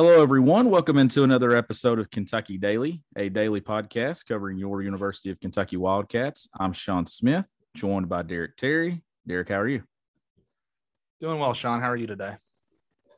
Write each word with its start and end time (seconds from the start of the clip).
Hello, 0.00 0.22
everyone. 0.22 0.70
Welcome 0.70 0.96
into 0.96 1.24
another 1.24 1.56
episode 1.56 1.98
of 1.98 2.08
Kentucky 2.08 2.56
Daily, 2.56 3.02
a 3.16 3.28
daily 3.28 3.60
podcast 3.60 4.26
covering 4.26 4.56
your 4.56 4.80
University 4.80 5.28
of 5.28 5.40
Kentucky 5.40 5.76
Wildcats. 5.76 6.48
I'm 6.56 6.72
Sean 6.72 7.04
Smith, 7.04 7.50
joined 7.74 8.08
by 8.08 8.22
Derek 8.22 8.56
Terry. 8.56 9.02
Derek, 9.26 9.48
how 9.48 9.56
are 9.56 9.66
you? 9.66 9.82
Doing 11.18 11.40
well, 11.40 11.52
Sean. 11.52 11.80
How 11.80 11.90
are 11.90 11.96
you 11.96 12.06
today? 12.06 12.34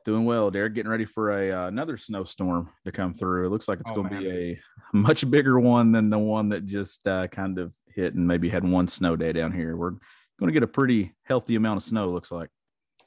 Doing 0.06 0.24
well, 0.24 0.50
Derek. 0.50 0.72
Getting 0.72 0.90
ready 0.90 1.04
for 1.04 1.38
a 1.38 1.52
uh, 1.52 1.68
another 1.68 1.98
snowstorm 1.98 2.70
to 2.86 2.92
come 2.92 3.12
through. 3.12 3.44
It 3.44 3.50
looks 3.50 3.68
like 3.68 3.80
it's 3.80 3.90
oh, 3.90 3.96
going 3.96 4.08
to 4.14 4.18
be 4.18 4.30
a 4.30 4.60
much 4.94 5.30
bigger 5.30 5.60
one 5.60 5.92
than 5.92 6.08
the 6.08 6.18
one 6.18 6.48
that 6.48 6.64
just 6.64 7.06
uh, 7.06 7.26
kind 7.26 7.58
of 7.58 7.74
hit 7.94 8.14
and 8.14 8.26
maybe 8.26 8.48
had 8.48 8.66
one 8.66 8.88
snow 8.88 9.16
day 9.16 9.34
down 9.34 9.52
here. 9.52 9.76
We're 9.76 9.90
going 9.90 10.46
to 10.46 10.52
get 10.52 10.62
a 10.62 10.66
pretty 10.66 11.14
healthy 11.24 11.56
amount 11.56 11.76
of 11.76 11.82
snow. 11.82 12.08
Looks 12.08 12.32
like. 12.32 12.48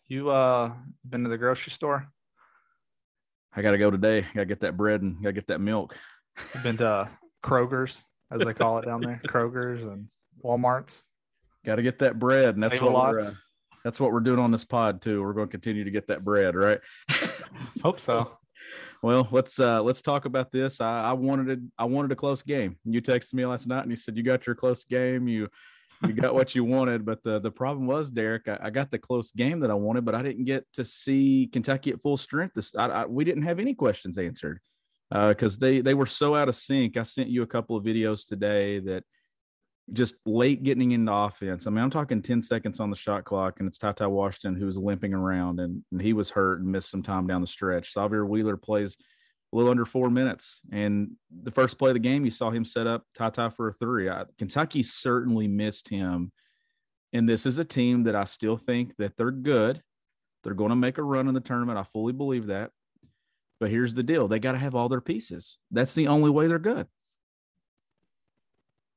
You 0.07 0.29
uh 0.29 0.73
been 1.03 1.23
to 1.23 1.29
the 1.31 1.39
grocery 1.39 1.71
store? 1.71 2.12
I 3.55 3.61
got 3.61 3.71
to 3.71 3.77
go 3.77 3.91
today. 3.91 4.21
Got 4.21 4.41
to 4.41 4.45
get 4.45 4.61
that 4.61 4.77
bread 4.77 5.01
and 5.01 5.21
got 5.21 5.29
to 5.29 5.33
get 5.33 5.47
that 5.47 5.61
milk. 5.61 5.95
I've 6.55 6.63
been 6.63 6.77
to 6.77 7.09
Kroger's, 7.43 8.05
as 8.31 8.41
they 8.41 8.53
call 8.53 8.79
it 8.79 8.85
down 8.85 9.01
there, 9.01 9.21
Kroger's 9.27 9.83
and 9.83 10.07
Walmart's. 10.43 11.03
Got 11.65 11.75
to 11.75 11.83
get 11.83 11.99
that 11.99 12.19
bread, 12.19 12.55
and 12.55 12.63
that's 12.63 12.81
what 12.81 12.93
we're, 12.93 13.19
uh, 13.19 13.31
that's 13.83 13.99
what 13.99 14.11
we're 14.11 14.19
doing 14.19 14.39
on 14.39 14.51
this 14.51 14.65
pod 14.65 15.01
too. 15.01 15.21
We're 15.21 15.33
going 15.33 15.47
to 15.47 15.51
continue 15.51 15.83
to 15.83 15.91
get 15.91 16.07
that 16.07 16.23
bread, 16.23 16.55
right? 16.55 16.79
Hope 17.83 17.99
so. 17.99 18.37
Well, 19.01 19.27
let's 19.31 19.59
uh 19.59 19.83
let's 19.83 20.01
talk 20.01 20.23
about 20.23 20.51
this. 20.51 20.79
I, 20.79 21.09
I 21.09 21.13
wanted 21.13 21.59
a, 21.59 21.61
I 21.77 21.85
wanted 21.85 22.13
a 22.13 22.15
close 22.15 22.41
game. 22.41 22.77
You 22.85 23.01
texted 23.01 23.33
me 23.33 23.45
last 23.45 23.67
night 23.67 23.81
and 23.81 23.91
you 23.91 23.97
said 23.97 24.15
you 24.15 24.23
got 24.23 24.47
your 24.47 24.55
close 24.55 24.85
game. 24.85 25.27
You 25.27 25.49
you 26.07 26.13
got 26.13 26.33
what 26.33 26.55
you 26.55 26.63
wanted. 26.63 27.05
But 27.05 27.23
the 27.23 27.39
the 27.39 27.51
problem 27.51 27.87
was, 27.87 28.11
Derek, 28.11 28.47
I, 28.47 28.59
I, 28.63 28.69
got 28.69 28.91
the 28.91 28.99
close 28.99 29.31
game 29.31 29.59
that 29.61 29.71
I 29.71 29.75
wanted, 29.75 30.05
but 30.05 30.15
I 30.15 30.21
didn't 30.21 30.45
get 30.45 30.65
to 30.73 30.85
see 30.85 31.49
Kentucky 31.51 31.91
at 31.91 32.01
full 32.01 32.17
strength. 32.17 32.55
This 32.55 32.73
I, 32.75 32.85
I, 32.85 33.05
we 33.05 33.23
didn't 33.23 33.43
have 33.43 33.59
any 33.59 33.73
questions 33.73 34.17
answered 34.17 34.59
because 35.09 35.55
uh, 35.55 35.59
they 35.59 35.81
they 35.81 35.93
were 35.93 36.05
so 36.05 36.35
out 36.35 36.49
of 36.49 36.55
sync. 36.55 36.97
I 36.97 37.03
sent 37.03 37.29
you 37.29 37.43
a 37.43 37.47
couple 37.47 37.77
of 37.77 37.83
videos 37.83 38.27
today 38.27 38.79
that 38.79 39.03
just 39.91 40.15
late 40.25 40.63
getting 40.63 40.91
into 40.91 41.11
offense. 41.11 41.67
I 41.67 41.69
mean, 41.69 41.83
I'm 41.83 41.91
talking 41.91 42.21
10 42.21 42.41
seconds 42.41 42.79
on 42.79 42.89
the 42.89 42.95
shot 42.95 43.25
clock, 43.25 43.59
and 43.59 43.67
it's 43.67 43.77
Ty 43.77 43.91
Ty 43.93 44.07
Washington 44.07 44.59
who 44.59 44.65
was 44.65 44.77
limping 44.77 45.13
around 45.13 45.59
and, 45.59 45.83
and 45.91 46.01
he 46.01 46.13
was 46.13 46.29
hurt 46.29 46.61
and 46.61 46.71
missed 46.71 46.89
some 46.89 47.03
time 47.03 47.27
down 47.27 47.41
the 47.41 47.47
stretch. 47.47 47.93
Sahvir 47.93 48.27
Wheeler 48.27 48.55
plays 48.55 48.97
a 49.53 49.55
little 49.55 49.71
under 49.71 49.85
four 49.85 50.09
minutes. 50.09 50.61
And 50.71 51.11
the 51.43 51.51
first 51.51 51.77
play 51.77 51.91
of 51.91 51.93
the 51.93 51.99
game, 51.99 52.25
you 52.25 52.31
saw 52.31 52.49
him 52.49 52.65
set 52.65 52.87
up 52.87 53.05
Ty 53.15 53.49
for 53.49 53.69
a 53.69 53.73
three. 53.73 54.09
I, 54.09 54.23
Kentucky 54.37 54.81
certainly 54.81 55.47
missed 55.47 55.87
him. 55.87 56.31
And 57.13 57.29
this 57.29 57.45
is 57.45 57.59
a 57.59 57.65
team 57.65 58.03
that 58.03 58.15
I 58.15 58.23
still 58.23 58.57
think 58.57 58.95
that 58.97 59.15
they're 59.15 59.31
good. 59.31 59.81
They're 60.43 60.55
going 60.55 60.71
to 60.71 60.75
make 60.75 60.97
a 60.97 61.03
run 61.03 61.27
in 61.27 61.35
the 61.35 61.39
tournament. 61.39 61.77
I 61.77 61.83
fully 61.83 62.13
believe 62.13 62.47
that. 62.47 62.71
But 63.59 63.69
here's 63.69 63.93
the 63.93 64.03
deal 64.03 64.27
they 64.27 64.39
got 64.39 64.53
to 64.53 64.57
have 64.57 64.75
all 64.75 64.89
their 64.89 64.99
pieces. 64.99 65.57
That's 65.71 65.93
the 65.93 66.07
only 66.07 66.31
way 66.31 66.47
they're 66.47 66.59
good. 66.59 66.87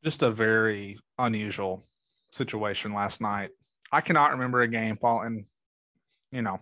Just 0.03 0.23
a 0.23 0.31
very 0.31 0.99
unusual 1.19 1.85
situation 2.33 2.95
last 2.95 3.21
night. 3.21 3.51
I 3.93 4.01
cannot 4.01 4.33
remember 4.33 4.63
a 4.63 4.69
game 4.69 4.97
falling, 4.97 5.47
you 6.33 6.43
know, 6.43 6.61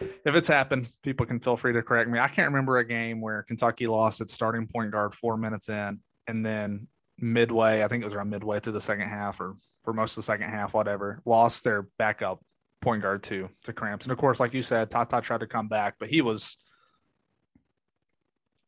if 0.00 0.34
it's 0.34 0.48
happened, 0.48 0.88
people 1.02 1.26
can 1.26 1.40
feel 1.40 1.56
free 1.56 1.72
to 1.72 1.82
correct 1.82 2.10
me. 2.10 2.18
I 2.18 2.28
can't 2.28 2.48
remember 2.48 2.78
a 2.78 2.84
game 2.84 3.20
where 3.20 3.42
Kentucky 3.42 3.86
lost 3.86 4.20
its 4.20 4.32
starting 4.32 4.66
point 4.66 4.90
guard 4.90 5.14
four 5.14 5.36
minutes 5.36 5.68
in, 5.68 6.00
and 6.26 6.44
then 6.44 6.88
midway, 7.18 7.82
I 7.82 7.88
think 7.88 8.02
it 8.02 8.06
was 8.06 8.14
around 8.14 8.30
midway 8.30 8.60
through 8.60 8.74
the 8.74 8.80
second 8.80 9.08
half, 9.08 9.40
or 9.40 9.56
for 9.82 9.92
most 9.92 10.12
of 10.12 10.16
the 10.16 10.22
second 10.22 10.50
half, 10.50 10.74
whatever, 10.74 11.22
lost 11.24 11.64
their 11.64 11.88
backup 11.98 12.40
point 12.82 13.02
guard 13.02 13.22
too 13.22 13.48
to 13.64 13.72
cramps. 13.72 14.06
And 14.06 14.12
of 14.12 14.18
course, 14.18 14.40
like 14.40 14.54
you 14.54 14.62
said, 14.62 14.90
Tata 14.90 15.20
tried 15.20 15.40
to 15.40 15.46
come 15.46 15.68
back, 15.68 15.96
but 15.98 16.08
he 16.08 16.20
was 16.20 16.56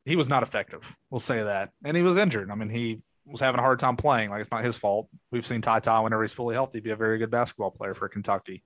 he 0.05 0.15
was 0.15 0.29
not 0.29 0.43
effective. 0.43 0.95
We'll 1.09 1.19
say 1.19 1.43
that, 1.43 1.69
and 1.83 1.95
he 1.95 2.03
was 2.03 2.17
injured. 2.17 2.49
I 2.49 2.55
mean, 2.55 2.69
he 2.69 3.01
was 3.25 3.41
having 3.41 3.59
a 3.59 3.63
hard 3.63 3.79
time 3.79 3.95
playing. 3.95 4.29
Like 4.29 4.41
it's 4.41 4.51
not 4.51 4.63
his 4.63 4.77
fault. 4.77 5.07
We've 5.31 5.45
seen 5.45 5.61
Ty 5.61 5.99
whenever 5.99 6.23
he's 6.23 6.33
fully 6.33 6.55
healthy 6.55 6.79
be 6.79 6.89
a 6.89 6.95
very 6.95 7.17
good 7.17 7.31
basketball 7.31 7.71
player 7.71 7.93
for 7.93 8.09
Kentucky. 8.09 8.63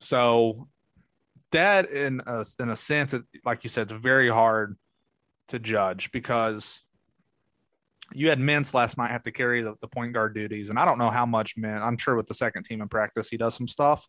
So 0.00 0.68
that 1.52 1.90
in 1.90 2.20
a, 2.26 2.44
in 2.60 2.70
a 2.70 2.76
sense, 2.76 3.14
it, 3.14 3.22
like 3.44 3.64
you 3.64 3.70
said, 3.70 3.90
it's 3.90 3.92
very 3.92 4.30
hard 4.30 4.76
to 5.48 5.58
judge 5.58 6.10
because 6.10 6.82
you 8.12 8.28
had 8.28 8.38
Mintz 8.38 8.74
last 8.74 8.98
night 8.98 9.10
have 9.10 9.24
to 9.24 9.32
carry 9.32 9.62
the, 9.62 9.74
the 9.80 9.88
point 9.88 10.12
guard 10.12 10.34
duties, 10.34 10.70
and 10.70 10.78
I 10.78 10.84
don't 10.84 10.98
know 10.98 11.10
how 11.10 11.26
much 11.26 11.56
Mint. 11.56 11.82
I'm 11.82 11.96
sure 11.96 12.16
with 12.16 12.26
the 12.26 12.34
second 12.34 12.64
team 12.64 12.80
in 12.80 12.88
practice 12.88 13.28
he 13.28 13.36
does 13.36 13.54
some 13.54 13.68
stuff, 13.68 14.06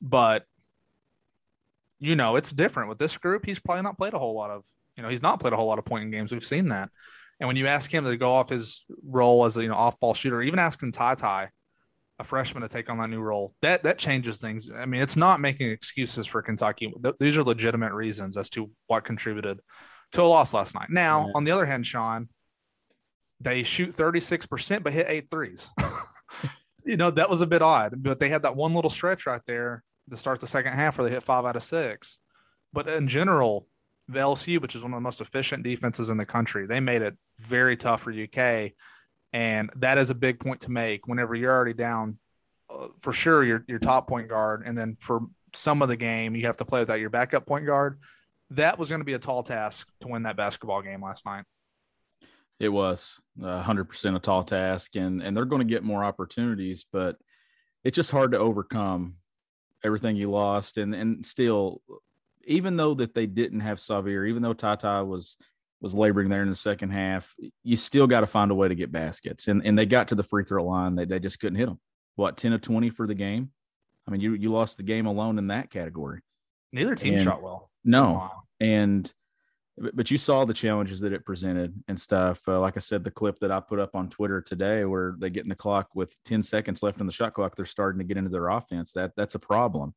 but 0.00 0.44
you 1.98 2.16
know 2.16 2.36
it's 2.36 2.50
different 2.50 2.88
with 2.88 2.98
this 2.98 3.16
group. 3.18 3.46
He's 3.46 3.60
probably 3.60 3.82
not 3.82 3.98
played 3.98 4.14
a 4.14 4.18
whole 4.18 4.34
lot 4.34 4.50
of 4.50 4.64
you 4.96 5.02
know 5.02 5.08
he's 5.08 5.22
not 5.22 5.40
played 5.40 5.52
a 5.52 5.56
whole 5.56 5.66
lot 5.66 5.78
of 5.78 5.84
point 5.84 6.04
in 6.04 6.10
games. 6.10 6.32
We've 6.32 6.44
seen 6.44 6.68
that, 6.68 6.90
and 7.40 7.46
when 7.46 7.56
you 7.56 7.66
ask 7.66 7.92
him 7.92 8.04
to 8.04 8.16
go 8.16 8.32
off 8.32 8.50
his 8.50 8.84
role 9.04 9.44
as 9.44 9.56
a 9.56 9.62
you 9.62 9.68
know 9.68 9.74
off 9.74 9.98
ball 10.00 10.14
shooter, 10.14 10.42
even 10.42 10.58
asking 10.58 10.92
Ty 10.92 11.14
Ty 11.16 11.50
a 12.20 12.24
freshman 12.24 12.62
to 12.62 12.68
take 12.68 12.90
on 12.90 12.98
that 12.98 13.08
new 13.08 13.20
role, 13.20 13.54
that 13.62 13.82
that 13.82 13.98
changes 13.98 14.38
things. 14.38 14.70
I 14.70 14.84
mean, 14.84 15.00
it's 15.00 15.16
not 15.16 15.40
making 15.40 15.70
excuses 15.70 16.26
for 16.26 16.42
Kentucky. 16.42 16.92
these 17.18 17.38
are 17.38 17.42
legitimate 17.42 17.94
reasons 17.94 18.36
as 18.36 18.50
to 18.50 18.70
what 18.86 19.04
contributed 19.04 19.60
to 20.12 20.22
a 20.22 20.24
loss 20.24 20.52
last 20.52 20.74
night. 20.74 20.90
Now, 20.90 21.26
yeah. 21.26 21.32
on 21.34 21.44
the 21.44 21.50
other 21.50 21.64
hand, 21.64 21.86
Sean, 21.86 22.28
they 23.40 23.62
shoot 23.62 23.90
36% 23.90 24.82
but 24.82 24.92
hit 24.92 25.06
eight 25.08 25.30
threes. 25.30 25.70
you 26.84 26.98
know, 26.98 27.10
that 27.10 27.30
was 27.30 27.40
a 27.40 27.46
bit 27.46 27.62
odd, 27.62 27.94
but 27.96 28.20
they 28.20 28.28
had 28.28 28.42
that 28.42 28.54
one 28.54 28.74
little 28.74 28.90
stretch 28.90 29.26
right 29.26 29.40
there 29.46 29.82
to 30.10 30.16
start 30.16 30.40
the 30.40 30.46
second 30.46 30.74
half 30.74 30.98
where 30.98 31.08
they 31.08 31.14
hit 31.14 31.22
five 31.22 31.46
out 31.46 31.56
of 31.56 31.62
six. 31.62 32.20
But 32.72 32.86
in 32.86 33.08
general, 33.08 33.66
the 34.08 34.18
LSU, 34.18 34.60
which 34.60 34.74
is 34.74 34.82
one 34.82 34.92
of 34.92 34.96
the 34.98 35.00
most 35.00 35.22
efficient 35.22 35.62
defenses 35.62 36.10
in 36.10 36.18
the 36.18 36.26
country, 36.26 36.66
they 36.66 36.80
made 36.80 37.00
it 37.00 37.16
very 37.38 37.78
tough 37.78 38.02
for 38.02 38.12
UK 38.12 38.72
and 39.32 39.70
that 39.76 39.98
is 39.98 40.10
a 40.10 40.14
big 40.14 40.40
point 40.40 40.62
to 40.62 40.70
make 40.70 41.06
whenever 41.06 41.34
you're 41.34 41.52
already 41.52 41.74
down 41.74 42.18
uh, 42.68 42.88
for 42.98 43.12
sure 43.12 43.44
your 43.44 43.64
your 43.68 43.78
top 43.78 44.08
point 44.08 44.28
guard. 44.28 44.62
And 44.66 44.76
then 44.76 44.96
for 44.98 45.20
some 45.54 45.82
of 45.82 45.88
the 45.88 45.96
game 45.96 46.34
you 46.34 46.46
have 46.46 46.56
to 46.58 46.64
play 46.64 46.80
without 46.80 47.00
your 47.00 47.10
backup 47.10 47.46
point 47.46 47.66
guard. 47.66 47.98
That 48.50 48.78
was 48.78 48.88
going 48.88 49.00
to 49.00 49.04
be 49.04 49.14
a 49.14 49.18
tall 49.18 49.42
task 49.44 49.88
to 50.00 50.08
win 50.08 50.24
that 50.24 50.36
basketball 50.36 50.82
game 50.82 51.02
last 51.02 51.24
night. 51.24 51.44
It 52.58 52.68
was 52.68 53.20
uh, 53.40 53.62
100% 53.62 54.16
a 54.16 54.18
tall 54.18 54.42
task. 54.42 54.96
And 54.96 55.22
and 55.22 55.36
they're 55.36 55.44
going 55.44 55.66
to 55.66 55.72
get 55.72 55.84
more 55.84 56.04
opportunities 56.04 56.84
but 56.92 57.16
it's 57.84 57.96
just 57.96 58.10
hard 58.10 58.32
to 58.32 58.38
overcome 58.38 59.14
everything 59.84 60.16
you 60.16 60.30
lost. 60.30 60.76
And 60.76 60.94
and 60.94 61.24
still 61.24 61.82
even 62.44 62.76
though 62.76 62.94
that 62.94 63.14
they 63.14 63.26
didn't 63.26 63.60
have 63.60 63.78
Sahvir, 63.78 64.28
even 64.28 64.42
though 64.42 64.54
Tata 64.54 65.04
was 65.04 65.36
was 65.80 65.94
laboring 65.94 66.28
there 66.28 66.42
in 66.42 66.50
the 66.50 66.56
second 66.56 66.90
half. 66.90 67.34
You 67.62 67.76
still 67.76 68.06
got 68.06 68.20
to 68.20 68.26
find 68.26 68.50
a 68.50 68.54
way 68.54 68.68
to 68.68 68.74
get 68.74 68.92
baskets, 68.92 69.48
and 69.48 69.64
and 69.64 69.78
they 69.78 69.86
got 69.86 70.08
to 70.08 70.14
the 70.14 70.22
free 70.22 70.44
throw 70.44 70.64
line. 70.64 70.94
They 70.94 71.04
they 71.04 71.18
just 71.18 71.40
couldn't 71.40 71.58
hit 71.58 71.66
them. 71.66 71.80
What 72.16 72.36
ten 72.36 72.52
of 72.52 72.60
twenty 72.60 72.90
for 72.90 73.06
the 73.06 73.14
game? 73.14 73.50
I 74.06 74.10
mean, 74.10 74.20
you 74.20 74.34
you 74.34 74.52
lost 74.52 74.76
the 74.76 74.82
game 74.82 75.06
alone 75.06 75.38
in 75.38 75.48
that 75.48 75.70
category. 75.70 76.20
Neither 76.72 76.94
team 76.94 77.14
and, 77.14 77.22
shot 77.22 77.42
well. 77.42 77.70
No, 77.84 78.12
wow. 78.12 78.42
and 78.60 79.12
but 79.94 80.10
you 80.10 80.18
saw 80.18 80.44
the 80.44 80.52
challenges 80.52 81.00
that 81.00 81.12
it 81.12 81.24
presented 81.24 81.74
and 81.88 81.98
stuff. 81.98 82.40
Uh, 82.46 82.60
like 82.60 82.76
I 82.76 82.80
said, 82.80 83.02
the 83.02 83.10
clip 83.10 83.38
that 83.40 83.50
I 83.50 83.60
put 83.60 83.78
up 83.78 83.94
on 83.94 84.10
Twitter 84.10 84.42
today, 84.42 84.84
where 84.84 85.14
they 85.18 85.30
get 85.30 85.44
in 85.44 85.48
the 85.48 85.54
clock 85.54 85.88
with 85.94 86.14
ten 86.24 86.42
seconds 86.42 86.82
left 86.82 87.00
on 87.00 87.06
the 87.06 87.12
shot 87.12 87.32
clock, 87.32 87.56
they're 87.56 87.64
starting 87.64 87.98
to 87.98 88.04
get 88.04 88.18
into 88.18 88.30
their 88.30 88.48
offense. 88.48 88.92
That 88.92 89.12
that's 89.16 89.34
a 89.34 89.40
problem. 89.40 89.94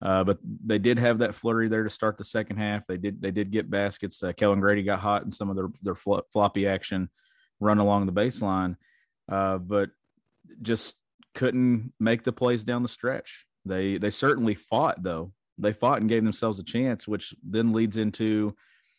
Uh, 0.00 0.22
but 0.22 0.38
they 0.64 0.78
did 0.78 0.98
have 0.98 1.18
that 1.18 1.34
flurry 1.34 1.68
there 1.68 1.82
to 1.82 1.90
start 1.90 2.16
the 2.16 2.24
second 2.24 2.56
half. 2.56 2.86
They 2.86 2.96
did 2.96 3.20
they 3.20 3.32
did 3.32 3.50
get 3.50 3.70
baskets. 3.70 4.22
Uh, 4.22 4.32
Kellan 4.32 4.60
Grady 4.60 4.82
got 4.82 5.00
hot 5.00 5.24
in 5.24 5.32
some 5.32 5.50
of 5.50 5.56
their 5.56 5.68
their 5.82 5.96
floppy 6.32 6.66
action 6.66 7.10
run 7.60 7.78
along 7.78 8.06
the 8.06 8.12
baseline, 8.12 8.76
uh, 9.30 9.58
but 9.58 9.90
just 10.62 10.94
couldn't 11.34 11.92
make 11.98 12.22
the 12.22 12.32
plays 12.32 12.62
down 12.62 12.82
the 12.82 12.88
stretch. 12.88 13.46
They 13.64 13.98
they 13.98 14.10
certainly 14.10 14.54
fought 14.54 15.02
though. 15.02 15.32
They 15.58 15.72
fought 15.72 16.00
and 16.00 16.08
gave 16.08 16.22
themselves 16.22 16.60
a 16.60 16.64
chance, 16.64 17.08
which 17.08 17.34
then 17.42 17.72
leads 17.72 17.96
into 17.96 18.54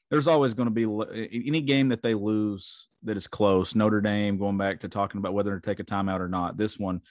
there's 0.10 0.28
always 0.28 0.54
going 0.54 0.74
to 0.74 1.06
be 1.06 1.48
any 1.48 1.62
game 1.62 1.90
that 1.90 2.02
they 2.02 2.13
lose 2.13 2.88
that 3.04 3.16
is 3.16 3.28
close. 3.28 3.75
Notre 3.75 4.02
Dame 4.02 4.38
going 4.38 4.57
back 4.57 4.81
to 4.81 4.90
talking 4.90 5.19
about 5.19 5.34
whether 5.34 5.57
to 5.57 5.66
take 5.66 5.80
a 5.80 5.84
timeout 5.84 6.19
or 6.19 6.28
not. 6.28 6.57
This 6.57 6.78
one 6.78 7.02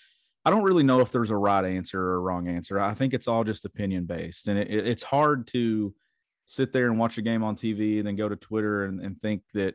I 0.45 0.51
don't 0.51 0.63
really 0.63 0.83
know 0.83 1.01
if 1.01 1.13
there's 1.13 1.31
a 1.31 1.37
right 1.37 1.65
answer 1.65 2.01
or 2.01 2.17
a 2.17 2.21
wrong 2.21 2.49
answer. 2.49 2.81
I 2.81 2.95
think 2.95 3.13
it's 3.13 3.29
all 3.29 3.45
just 3.45 3.65
opinion 3.65 4.05
based, 4.05 4.49
and 4.49 4.59
it, 4.59 4.71
it's 4.71 5.03
hard 5.03 5.47
to 5.49 5.95
sit 6.47 6.73
there 6.73 6.87
and 6.87 6.99
watch 6.99 7.19
a 7.19 7.23
game 7.23 7.45
on 7.45 7.57
TV 7.57 7.99
and 7.99 8.07
then 8.07 8.17
go 8.17 8.29
to 8.29 8.37
Twitter 8.37 8.85
and, 8.85 9.01
and 9.01 9.21
think 9.21 9.43
that 9.53 9.75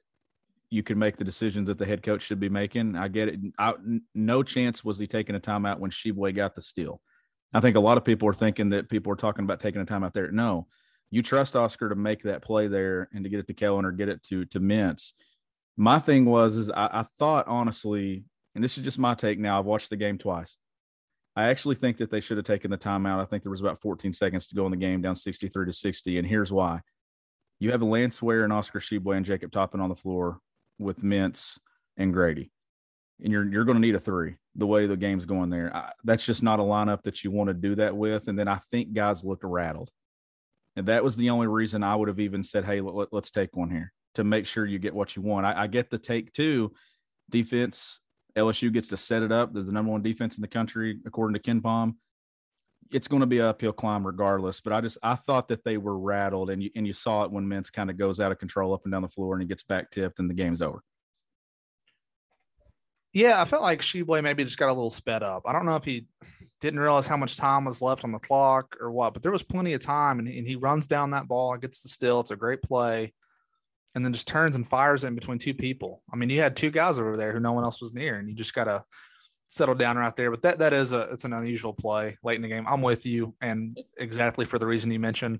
you 0.71 0.81
can 0.81 0.98
make 0.98 1.18
the 1.18 1.24
decisions 1.24 1.68
that 1.68 1.77
the 1.77 1.86
head 1.86 2.01
coach 2.01 2.24
should 2.24 2.39
be 2.39 2.50
making. 2.50 2.95
I 2.95 3.07
get 3.07 3.27
it. 3.27 3.39
I, 3.60 3.74
no 4.15 4.42
chance 4.42 4.83
was 4.83 4.98
he 4.98 5.06
taking 5.06 5.36
a 5.36 5.39
timeout 5.39 5.77
when 5.77 5.92
Tshiebwe 5.92 6.36
got 6.36 6.56
the 6.56 6.62
steal. 6.62 7.00
I 7.54 7.59
think 7.59 7.75
a 7.75 7.80
lot 7.80 7.98
of 7.98 8.04
people 8.04 8.27
are 8.27 8.33
thinking 8.33 8.69
that 8.69 8.89
people 8.89 9.13
are 9.13 9.18
talking 9.18 9.45
about 9.45 9.59
taking 9.59 9.81
a 9.81 9.86
timeout 9.86 10.13
there. 10.13 10.31
No, 10.31 10.66
you 11.12 11.21
trust 11.21 11.56
Oscar 11.56 11.89
to 11.89 11.95
make 11.95 12.24
that 12.24 12.42
play 12.42 12.68
there 12.68 13.07
and 13.13 13.24
to 13.24 13.30
get 13.30 13.39
it 13.39 13.45
to 13.45 13.54
Kellan 13.54 13.86
or 13.86 13.92
get 13.92 14.09
it 14.09 14.24
to 14.24 14.45
to 14.45 14.59
Mintz. 14.59 15.13
My 15.77 16.00
thing 16.00 16.25
was 16.25 16.57
is 16.57 16.71
I, 16.71 16.86
I 16.86 17.06
thought 17.19 17.48
honestly, 17.48 18.24
and 18.56 18.64
this 18.64 18.78
is 18.78 18.84
just 18.84 19.00
my 19.00 19.14
take. 19.14 19.40
Now 19.40 19.60
I've 19.60 19.66
watched 19.66 19.90
the 19.90 19.98
game 19.98 20.18
twice. 20.18 20.58
I 21.36 21.50
actually 21.50 21.76
think 21.76 21.98
that 21.98 22.12
they 22.12 22.20
should 22.20 22.38
have 22.38 22.46
taken 22.46 22.70
the 22.70 22.78
timeout. 22.78 23.20
I 23.20 23.26
think 23.26 23.42
there 23.42 23.50
was 23.50 23.62
about 23.62 23.82
14 23.82 24.14
seconds 24.14 24.48
to 24.48 24.56
go 24.56 24.66
in 24.66 24.72
the 24.72 24.78
game, 24.78 25.02
down 25.02 25.16
63 25.16 25.66
to 25.66 25.74
60. 25.74 26.18
And 26.20 26.28
here's 26.28 26.52
why 26.52 26.82
You 27.60 27.72
have 27.72 27.82
Lance 27.82 28.22
Ware 28.22 28.44
and 28.44 28.54
Oscar 28.54 28.80
Tshiebwe 28.80 29.18
and 29.18 29.26
Jacob 29.26 29.52
Toppin 29.52 29.82
on 29.82 29.90
the 29.90 29.96
floor 29.96 30.40
with 30.80 31.02
Mintz 31.02 31.58
and 31.98 32.14
Grady, 32.14 32.52
and 33.22 33.32
you're 33.32 33.50
you're 33.50 33.66
going 33.66 33.76
to 33.76 33.82
need 33.82 33.96
a 33.96 34.00
three. 34.00 34.36
The 34.56 34.68
way 34.68 34.86
the 34.86 34.98
game's 34.98 35.26
going 35.26 35.50
there, 35.50 35.76
I, 35.76 35.92
that's 36.04 36.26
just 36.26 36.44
not 36.44 36.60
a 36.60 36.64
lineup 36.64 37.04
that 37.04 37.24
you 37.24 37.32
want 37.32 37.48
to 37.48 37.54
do 37.54 37.76
that 37.76 37.96
with. 37.96 38.28
And 38.28 38.38
then 38.38 38.48
I 38.48 38.60
think 38.72 38.94
guys 38.94 39.24
looked 39.24 39.44
rattled, 39.44 39.90
and 40.76 40.88
that 40.88 41.04
was 41.04 41.16
the 41.16 41.30
only 41.30 41.48
reason 41.48 41.84
I 41.84 41.96
would 41.96 42.08
have 42.08 42.20
even 42.20 42.44
said, 42.44 42.66
"Hey, 42.66 42.82
let, 42.82 43.14
us 43.14 43.32
take 43.32 43.56
one 43.56 43.70
here 43.70 43.92
to 44.16 44.24
make 44.24 44.46
sure 44.46 44.66
you 44.66 44.80
get 44.80 44.96
what 44.96 45.16
you 45.16 45.22
want." 45.22 45.46
I, 45.46 45.64
I 45.64 45.68
get 45.68 45.90
the 45.90 45.98
take 45.98 46.34
two 46.34 46.74
defense. 47.30 48.00
LSU 48.38 48.71
gets 48.74 48.88
to 48.89 48.97
set 48.97 49.24
it 49.24 49.31
up. 49.31 49.53
There's 49.53 49.68
the 49.68 49.71
number 49.71 49.91
one 49.91 50.01
defense 50.01 50.38
in 50.38 50.41
the 50.41 50.47
country 50.47 51.00
according 51.06 51.39
to 51.39 51.51
KenPom. 51.51 51.95
it's 52.91 53.07
going 53.07 53.21
to 53.21 53.25
be 53.25 53.39
an 53.39 53.45
uphill 53.45 53.74
climb 53.74 54.06
regardless. 54.06 54.59
But 54.59 54.74
I 54.74 54.81
just 54.81 54.97
I 55.03 55.15
thought 55.15 55.47
that 55.50 55.63
they 55.63 55.77
were 55.77 55.97
rattled, 55.97 56.50
and 56.50 56.62
you 56.62 56.69
and 56.75 56.85
you 56.88 56.94
saw 56.94 57.24
it 57.24 57.31
when 57.31 57.45
Mintz 57.45 57.71
kind 57.71 57.89
of 57.89 57.97
goes 57.97 58.19
out 58.19 58.31
of 58.31 58.39
control 58.39 58.74
up 58.74 58.81
and 58.85 58.91
down 58.91 59.01
the 59.01 59.09
floor, 59.09 59.33
and 59.33 59.41
he 59.41 59.47
gets 59.47 59.63
back 59.63 59.91
tipped, 59.91 60.19
and 60.19 60.30
the 60.30 60.33
game's 60.33 60.62
over. 60.62 60.83
Yeah, 63.13 63.39
I 63.39 63.45
felt 63.45 63.62
like 63.62 63.81
Tshiebwe 63.81 64.24
maybe 64.24 64.44
just 64.44 64.57
got 64.57 64.69
a 64.69 64.74
little 64.74 64.89
sped 64.89 65.21
up. 65.21 65.44
I 65.45 65.53
don't 65.53 65.68
know 65.68 65.75
if 65.75 65.83
he 65.83 66.07
didn't 66.62 66.80
realize 66.80 67.06
how 67.06 67.18
much 67.18 67.38
time 67.38 67.65
was 67.65 67.80
left 67.80 68.03
on 68.03 68.12
the 68.12 68.18
clock 68.18 68.75
or 68.81 68.91
what, 68.91 69.13
but 69.13 69.21
there 69.21 69.31
was 69.31 69.44
plenty 69.44 69.74
of 69.74 69.81
time, 69.81 70.18
and, 70.18 70.27
and 70.27 70.47
he 70.47 70.56
runs 70.56 70.88
down 70.88 71.12
that 71.12 71.27
ball, 71.27 71.56
gets 71.57 71.81
the 71.81 71.89
steal. 71.89 72.21
It's 72.21 72.31
a 72.31 72.35
great 72.35 72.63
play, 72.63 73.13
and 73.95 74.04
then 74.04 74.13
just 74.13 74.28
turns 74.28 74.56
and 74.56 74.68
fires 74.68 75.04
in 75.04 75.16
between 75.16 75.38
two 75.38 75.54
people. 75.54 76.01
I 76.12 76.16
mean, 76.16 76.30
you 76.30 76.42
had 76.42 76.56
two 76.56 76.72
guys 76.72 77.00
over 77.00 77.16
there 77.16 77.31
who 77.31 77.40
no 77.40 77.54
one 77.54 77.63
else 77.63 77.81
was 77.81 77.94
near, 77.94 78.16
and 78.16 78.28
you 78.28 78.36
just 78.36 78.54
got 78.54 78.66
to 78.66 78.84
settle 79.48 79.75
down 79.75 79.98
right 79.98 80.16
there. 80.16 80.31
But 80.31 80.42
that 80.44 80.60
that 80.60 80.74
is 80.74 80.94
a 80.94 81.01
it's 81.12 81.25
an 81.25 81.34
unusual 81.34 81.74
play 81.74 82.18
late 82.24 82.36
in 82.36 82.42
the 82.42 82.48
game. 82.48 82.66
I'm 82.68 82.81
with 82.81 83.06
you, 83.06 83.36
and 83.42 83.78
exactly 83.98 84.45
for 84.45 84.60
the 84.60 84.68
reason 84.68 84.92
you 84.92 85.00
mentioned. 85.00 85.40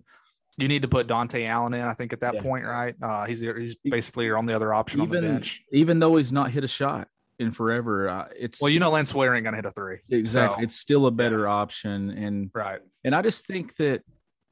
You 0.58 0.68
need 0.68 0.84
to 0.84 0.88
put 0.88 1.08
Dontaie 1.08 1.48
Allen 1.48 1.74
in, 1.74 1.82
I 1.82 1.96
think, 1.96 2.14
at 2.14 2.20
that 2.20 2.36
yeah. 2.36 2.42
point, 2.44 2.64
right? 2.64 2.94
Uh, 3.02 3.26
he's 3.26 3.42
he's 3.42 3.76
basically 3.84 4.26
your 4.26 4.38
only 4.38 4.54
other 4.54 4.72
option 4.72 5.02
even, 5.02 5.18
on 5.18 5.24
the 5.24 5.32
bench. 5.32 5.64
Even 5.72 5.98
though 5.98 6.16
he's 6.16 6.32
not 6.32 6.52
hit 6.52 6.64
a 6.64 6.68
shot 6.68 7.08
in 7.40 7.52
forever, 7.52 8.08
uh, 8.08 8.28
it's 8.38 8.62
well, 8.62 8.70
you 8.70 8.80
know, 8.80 8.92
Lance 8.92 9.16
Ware 9.16 9.34
ain't 9.34 9.46
gonna 9.46 9.58
hit 9.58 9.66
a 9.66 9.72
three. 9.72 9.98
Exactly, 10.12 10.62
so. 10.62 10.64
it's 10.64 10.76
still 10.76 11.08
a 11.08 11.12
better 11.12 11.48
option, 11.48 12.12
and 12.12 12.52
right. 12.54 12.82
And 13.04 13.16
I 13.16 13.24
just 13.24 13.48
think 13.48 13.76
that, 13.78 14.04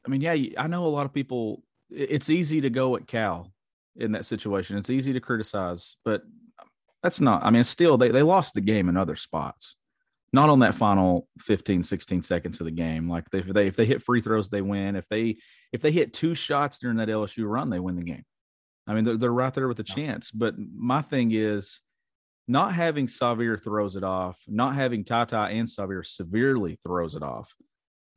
I 0.04 0.10
mean, 0.10 0.22
yeah, 0.22 0.36
I 0.58 0.66
know 0.66 0.88
a 0.88 0.90
lot 0.90 1.06
of 1.06 1.14
people. 1.14 1.62
It's 1.92 2.30
easy 2.30 2.62
to 2.62 2.70
go 2.72 2.96
at 2.96 3.06
Cal 3.06 3.52
in 3.96 4.12
that 4.14 4.26
situation. 4.26 4.78
It's 4.78 4.90
easy 4.90 5.14
to 5.14 5.20
criticize, 5.20 5.96
but 6.06 6.24
that's 7.04 7.20
not, 7.20 7.44
I 7.44 7.50
mean, 7.50 7.64
still, 7.64 7.98
they, 7.98 8.10
they 8.10 8.22
lost 8.22 8.54
the 8.54 8.62
game 8.62 8.90
in 8.90 8.98
other 8.98 9.16
spots, 9.16 9.76
not 10.34 10.50
on 10.50 10.60
that 10.60 10.76
final 10.76 11.28
15, 11.40 11.84
16 11.84 12.24
seconds 12.24 12.60
of 12.60 12.66
the 12.66 12.72
game. 12.72 13.10
Like 13.10 13.30
they, 13.32 13.40
if 13.40 13.48
they, 13.48 13.68
if 13.68 13.76
they 13.76 13.86
hit 13.86 14.04
free 14.04 14.22
throws, 14.22 14.50
they 14.50 14.62
win. 14.62 14.96
If 14.96 15.08
they, 15.10 15.38
if 15.72 15.82
they 15.82 15.92
hit 15.92 16.14
two 16.14 16.36
shots 16.36 16.80
during 16.80 16.98
that 16.98 17.10
LSU 17.10 17.50
run, 17.50 17.70
they 17.70 17.80
win 17.80 17.96
the 17.96 18.04
game. 18.04 18.26
I 18.88 18.94
mean, 18.94 19.04
they're, 19.04 19.18
they're 19.18 19.34
right 19.34 19.54
there 19.54 19.68
with 19.68 19.80
a 19.80 19.84
chance. 19.84 20.32
But 20.32 20.56
my 20.58 21.02
thing 21.02 21.32
is, 21.34 21.82
not 22.48 22.74
having 22.74 23.08
Sahvir 23.08 23.64
throws 23.64 23.96
it 23.96 24.04
off, 24.04 24.38
not 24.48 24.76
having 24.76 25.06
Tata 25.06 25.38
and 25.44 25.68
Sahvir 25.68 26.06
severely 26.06 26.78
throws 26.84 27.16
it 27.16 27.24
off. 27.24 27.54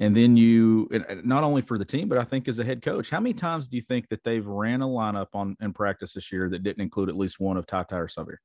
And 0.00 0.16
then 0.16 0.36
you, 0.36 0.88
not 1.22 1.44
only 1.44 1.62
for 1.62 1.78
the 1.78 1.84
team, 1.84 2.08
but 2.08 2.18
I 2.18 2.24
think 2.24 2.48
as 2.48 2.58
a 2.58 2.64
head 2.64 2.82
coach, 2.82 3.10
how 3.10 3.20
many 3.20 3.32
times 3.32 3.68
do 3.68 3.76
you 3.76 3.82
think 3.82 4.08
that 4.08 4.24
they've 4.24 4.44
ran 4.44 4.82
a 4.82 4.86
lineup 4.86 5.28
on 5.34 5.56
in 5.60 5.72
practice 5.72 6.14
this 6.14 6.32
year 6.32 6.48
that 6.48 6.64
didn't 6.64 6.82
include 6.82 7.08
at 7.08 7.16
least 7.16 7.38
one 7.38 7.56
of 7.56 7.66
Tata 7.66 7.96
or 7.96 8.08
Sahvir? 8.08 8.36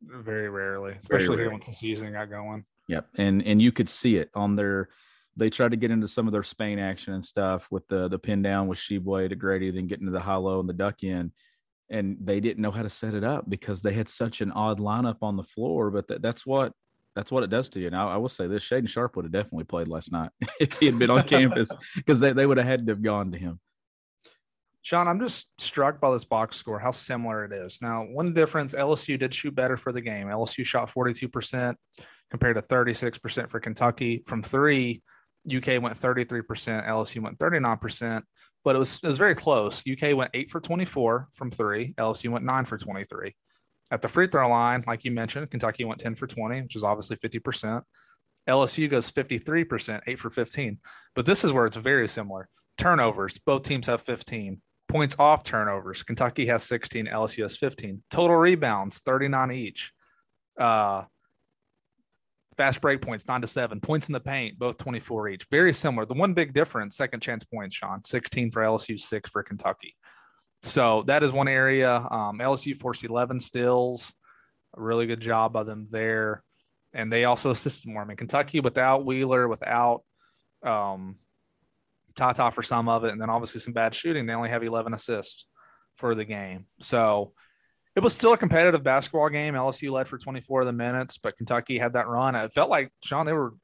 Very 0.00 0.48
rarely, 0.48 0.92
especially 0.92 1.36
Very 1.36 1.48
once 1.48 1.66
the 1.66 1.74
season 1.74 2.12
got 2.12 2.30
going. 2.30 2.64
Yep, 2.88 3.08
and 3.18 3.42
and 3.42 3.60
you 3.60 3.72
could 3.72 3.88
see 3.88 4.16
it 4.16 4.30
on 4.34 4.56
their. 4.56 4.88
They 5.36 5.50
tried 5.50 5.72
to 5.72 5.76
get 5.76 5.90
into 5.90 6.08
some 6.08 6.26
of 6.26 6.32
their 6.32 6.42
Spain 6.42 6.78
action 6.78 7.12
and 7.12 7.24
stuff 7.24 7.68
with 7.70 7.86
the 7.88 8.08
the 8.08 8.18
pin 8.18 8.42
down 8.42 8.68
with 8.68 8.78
Tshiebwe 8.78 9.28
to 9.28 9.36
Grady, 9.36 9.70
then 9.70 9.86
get 9.86 10.00
into 10.00 10.12
the 10.12 10.20
high 10.20 10.36
low 10.36 10.60
and 10.60 10.68
the 10.68 10.74
duck 10.74 11.02
in, 11.02 11.32
and 11.90 12.16
they 12.20 12.40
didn't 12.40 12.62
know 12.62 12.70
how 12.70 12.82
to 12.82 12.90
set 12.90 13.14
it 13.14 13.24
up 13.24 13.48
because 13.48 13.82
they 13.82 13.92
had 13.92 14.08
such 14.08 14.40
an 14.40 14.52
odd 14.52 14.78
lineup 14.78 15.18
on 15.22 15.36
the 15.36 15.42
floor. 15.42 15.90
But 15.90 16.08
that, 16.08 16.22
that's 16.22 16.46
what 16.46 16.72
that's 17.16 17.32
what 17.32 17.42
it 17.42 17.50
does 17.50 17.70
to 17.70 17.80
you. 17.80 17.90
Now 17.90 18.08
I 18.08 18.18
will 18.18 18.28
say 18.28 18.46
this: 18.46 18.62
Shaedon 18.62 18.88
Sharpe 18.88 19.16
would 19.16 19.24
have 19.24 19.32
definitely 19.32 19.64
played 19.64 19.88
last 19.88 20.12
night 20.12 20.30
if 20.60 20.78
he 20.78 20.86
had 20.86 20.98
been 20.98 21.10
on 21.10 21.24
campus 21.24 21.70
because 21.96 22.20
they, 22.20 22.32
they 22.32 22.46
would 22.46 22.58
have 22.58 22.66
had 22.66 22.86
to 22.86 22.92
have 22.92 23.02
gone 23.02 23.32
to 23.32 23.38
him. 23.38 23.58
Sean, 24.82 25.08
I'm 25.08 25.18
just 25.18 25.60
struck 25.60 26.00
by 26.00 26.12
this 26.12 26.24
box 26.24 26.56
score, 26.56 26.78
how 26.78 26.92
similar 26.92 27.44
it 27.44 27.52
is. 27.52 27.80
Now, 27.82 28.04
one 28.04 28.32
difference 28.32 28.72
LSU 28.72 29.18
did 29.18 29.34
shoot 29.34 29.52
better 29.52 29.76
for 29.76 29.90
the 29.90 30.00
game. 30.00 30.28
LSU 30.28 30.64
shot 30.64 30.92
42% 30.92 31.74
compared 32.30 32.54
to 32.54 32.62
36% 32.62 33.50
for 33.50 33.58
Kentucky. 33.58 34.22
From 34.28 34.44
three, 34.44 35.02
UK 35.44 35.82
went 35.82 35.96
33%, 35.96 36.86
LSU 36.86 37.20
went 37.20 37.36
39%, 37.36 38.22
but 38.62 38.76
it 38.76 38.78
was, 38.78 39.00
it 39.02 39.08
was 39.08 39.18
very 39.18 39.34
close. 39.34 39.82
UK 39.90 40.16
went 40.16 40.30
eight 40.34 40.52
for 40.52 40.60
24 40.60 41.30
from 41.32 41.50
three, 41.50 41.92
LSU 41.98 42.28
went 42.28 42.44
nine 42.44 42.64
for 42.64 42.78
23. 42.78 43.34
At 43.90 44.02
the 44.02 44.08
free 44.08 44.26
throw 44.26 44.48
line, 44.48 44.82
like 44.86 45.04
you 45.04 45.12
mentioned, 45.12 45.50
Kentucky 45.50 45.84
went 45.84 46.00
10 46.00 46.16
for 46.16 46.26
20, 46.26 46.62
which 46.62 46.76
is 46.76 46.84
obviously 46.84 47.16
50%. 47.16 47.82
LSU 48.48 48.88
goes 48.90 49.10
53%, 49.10 50.00
eight 50.06 50.18
for 50.18 50.30
15. 50.30 50.78
But 51.14 51.26
this 51.26 51.44
is 51.44 51.52
where 51.52 51.66
it's 51.66 51.76
very 51.76 52.08
similar. 52.08 52.48
Turnovers, 52.78 53.38
both 53.38 53.62
teams 53.62 53.86
have 53.86 54.02
15 54.02 54.60
points 54.88 55.16
off 55.18 55.42
turnovers. 55.42 56.02
Kentucky 56.02 56.46
has 56.46 56.62
16, 56.64 57.06
LSU 57.06 57.42
has 57.42 57.56
15. 57.56 58.02
Total 58.10 58.36
rebounds, 58.36 59.00
39 59.00 59.52
each. 59.52 59.92
Uh, 60.58 61.04
fast 62.56 62.80
break 62.80 63.02
points, 63.02 63.26
nine 63.26 63.40
to 63.40 63.46
seven. 63.46 63.80
Points 63.80 64.08
in 64.08 64.12
the 64.12 64.20
paint, 64.20 64.58
both 64.58 64.78
24 64.78 65.28
each. 65.28 65.46
Very 65.50 65.72
similar. 65.72 66.06
The 66.06 66.14
one 66.14 66.34
big 66.34 66.54
difference, 66.54 66.96
second 66.96 67.20
chance 67.20 67.44
points, 67.44 67.74
Sean, 67.74 68.02
16 68.04 68.50
for 68.50 68.62
LSU, 68.62 68.98
six 68.98 69.28
for 69.28 69.42
Kentucky. 69.42 69.94
So 70.62 71.02
that 71.02 71.22
is 71.22 71.32
one 71.32 71.48
area. 71.48 71.90
Um, 71.90 72.38
LSU 72.38 72.74
forced 72.76 73.04
11 73.04 73.40
stills. 73.40 74.12
A 74.76 74.80
really 74.80 75.06
good 75.06 75.20
job 75.20 75.52
by 75.52 75.62
them 75.62 75.86
there. 75.90 76.42
And 76.92 77.12
they 77.12 77.24
also 77.24 77.50
assisted 77.50 77.90
more. 77.90 78.02
I 78.02 78.04
mean, 78.04 78.16
Kentucky 78.16 78.60
without 78.60 79.04
Wheeler, 79.04 79.48
without 79.48 80.02
um, 80.62 81.16
Tata 82.14 82.50
for 82.50 82.62
some 82.62 82.88
of 82.88 83.04
it, 83.04 83.12
and 83.12 83.20
then 83.20 83.30
obviously 83.30 83.60
some 83.60 83.74
bad 83.74 83.94
shooting. 83.94 84.26
They 84.26 84.32
only 84.32 84.48
have 84.48 84.62
11 84.62 84.94
assists 84.94 85.46
for 85.94 86.14
the 86.14 86.24
game. 86.24 86.66
So 86.80 87.32
it 87.94 88.02
was 88.02 88.14
still 88.14 88.32
a 88.32 88.38
competitive 88.38 88.82
basketball 88.82 89.28
game. 89.28 89.54
LSU 89.54 89.90
led 89.90 90.08
for 90.08 90.18
24 90.18 90.60
of 90.60 90.66
the 90.66 90.72
minutes, 90.72 91.18
but 91.18 91.36
Kentucky 91.36 91.78
had 91.78 91.94
that 91.94 92.08
run. 92.08 92.34
It 92.34 92.52
felt 92.52 92.70
like, 92.70 92.90
Sean, 93.04 93.24
they 93.24 93.32
were 93.32 93.54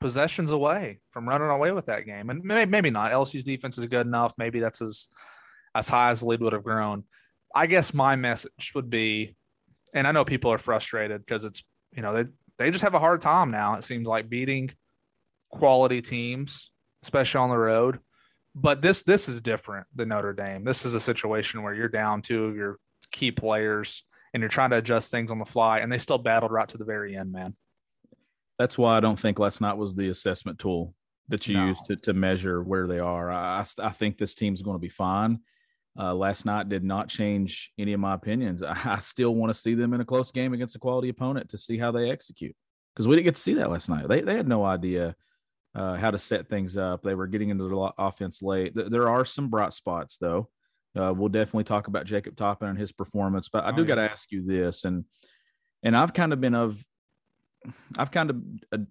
possessions 0.00 0.50
away 0.50 1.00
from 1.10 1.28
running 1.28 1.48
away 1.48 1.72
with 1.72 1.86
that 1.86 2.06
game. 2.06 2.30
And 2.30 2.42
maybe, 2.44 2.70
maybe 2.70 2.90
not. 2.90 3.12
LSU's 3.12 3.44
defense 3.44 3.78
is 3.78 3.86
good 3.86 4.06
enough. 4.06 4.32
Maybe 4.38 4.60
that's 4.60 4.80
as, 4.80 5.08
as 5.74 5.88
high 5.88 6.10
as 6.10 6.20
the 6.20 6.26
lead 6.26 6.40
would 6.40 6.52
have 6.52 6.64
grown. 6.64 7.04
I 7.54 7.66
guess 7.66 7.94
my 7.94 8.16
message 8.16 8.72
would 8.74 8.90
be, 8.90 9.36
and 9.94 10.06
I 10.06 10.12
know 10.12 10.24
people 10.24 10.52
are 10.52 10.58
frustrated 10.58 11.24
because 11.24 11.44
it's, 11.44 11.64
you 11.92 12.02
know, 12.02 12.12
they, 12.12 12.24
they 12.58 12.70
just 12.70 12.84
have 12.84 12.94
a 12.94 12.98
hard 12.98 13.20
time 13.20 13.50
now. 13.50 13.74
It 13.74 13.84
seems 13.84 14.06
like 14.06 14.28
beating 14.28 14.70
quality 15.50 16.02
teams 16.02 16.70
especially 17.02 17.40
on 17.40 17.50
the 17.50 17.58
road. 17.58 17.98
But 18.54 18.82
this 18.82 19.02
this 19.02 19.28
is 19.28 19.40
different 19.40 19.86
than 19.94 20.08
Notre 20.08 20.32
Dame. 20.32 20.64
This 20.64 20.84
is 20.84 20.94
a 20.94 21.00
situation 21.00 21.62
where 21.62 21.74
you're 21.74 21.88
down 21.88 22.22
two 22.22 22.46
of 22.46 22.56
your 22.56 22.78
key 23.12 23.30
players 23.30 24.04
and 24.34 24.40
you're 24.40 24.50
trying 24.50 24.70
to 24.70 24.76
adjust 24.76 25.10
things 25.10 25.30
on 25.30 25.38
the 25.38 25.44
fly, 25.44 25.78
and 25.78 25.90
they 25.90 25.98
still 25.98 26.18
battled 26.18 26.52
right 26.52 26.68
to 26.68 26.78
the 26.78 26.84
very 26.84 27.16
end, 27.16 27.32
man. 27.32 27.56
That's 28.58 28.76
why 28.76 28.96
I 28.96 29.00
don't 29.00 29.18
think 29.18 29.38
last 29.38 29.60
night 29.60 29.76
was 29.76 29.94
the 29.94 30.08
assessment 30.08 30.58
tool 30.58 30.94
that 31.28 31.46
you 31.46 31.54
no. 31.54 31.68
use 31.68 31.78
to, 31.86 31.96
to 31.96 32.12
measure 32.12 32.62
where 32.62 32.86
they 32.86 32.98
are. 32.98 33.30
I, 33.30 33.64
I 33.78 33.90
think 33.90 34.18
this 34.18 34.34
team's 34.34 34.60
going 34.60 34.74
to 34.74 34.80
be 34.80 34.88
fine. 34.88 35.40
Uh, 35.98 36.14
last 36.14 36.46
night 36.46 36.68
did 36.68 36.84
not 36.84 37.08
change 37.08 37.72
any 37.76 37.92
of 37.92 38.00
my 38.00 38.14
opinions. 38.14 38.62
I, 38.62 38.78
I 38.84 38.98
still 39.00 39.34
want 39.34 39.52
to 39.52 39.58
see 39.58 39.74
them 39.74 39.94
in 39.94 40.00
a 40.00 40.04
close 40.04 40.30
game 40.30 40.52
against 40.54 40.76
a 40.76 40.78
quality 40.78 41.08
opponent 41.08 41.50
to 41.50 41.58
see 41.58 41.76
how 41.78 41.90
they 41.90 42.10
execute 42.10 42.54
because 42.94 43.08
we 43.08 43.16
didn't 43.16 43.26
get 43.26 43.36
to 43.36 43.42
see 43.42 43.54
that 43.54 43.70
last 43.70 43.88
night. 43.88 44.08
They, 44.08 44.20
they 44.20 44.34
had 44.34 44.48
no 44.48 44.64
idea 44.64 45.14
uh, 45.74 45.96
how 45.96 46.10
to 46.10 46.18
set 46.18 46.48
things 46.48 46.76
up. 46.76 47.02
They 47.02 47.14
were 47.14 47.26
getting 47.26 47.50
into 47.50 47.68
the 47.68 47.92
offense 47.98 48.42
late. 48.42 48.72
There 48.74 49.08
are 49.08 49.24
some 49.24 49.48
bright 49.48 49.72
spots, 49.72 50.16
though. 50.20 50.48
Uh, 50.96 51.12
we'll 51.14 51.28
definitely 51.28 51.64
talk 51.64 51.86
about 51.86 52.06
Jacob 52.06 52.36
Toppin 52.36 52.68
and 52.68 52.78
his 52.78 52.90
performance, 52.90 53.48
but 53.48 53.64
I 53.64 53.70
do 53.70 53.76
oh, 53.76 53.80
yeah. 53.82 53.88
got 53.88 53.94
to 53.96 54.10
ask 54.10 54.32
you 54.32 54.44
this, 54.44 54.84
and 54.84 55.04
and 55.82 55.96
I've 55.96 56.12
kind 56.12 56.32
of 56.32 56.40
been 56.40 56.56
of, 56.56 56.82
I've 57.96 58.10
kind 58.10 58.30
of, 58.30 58.86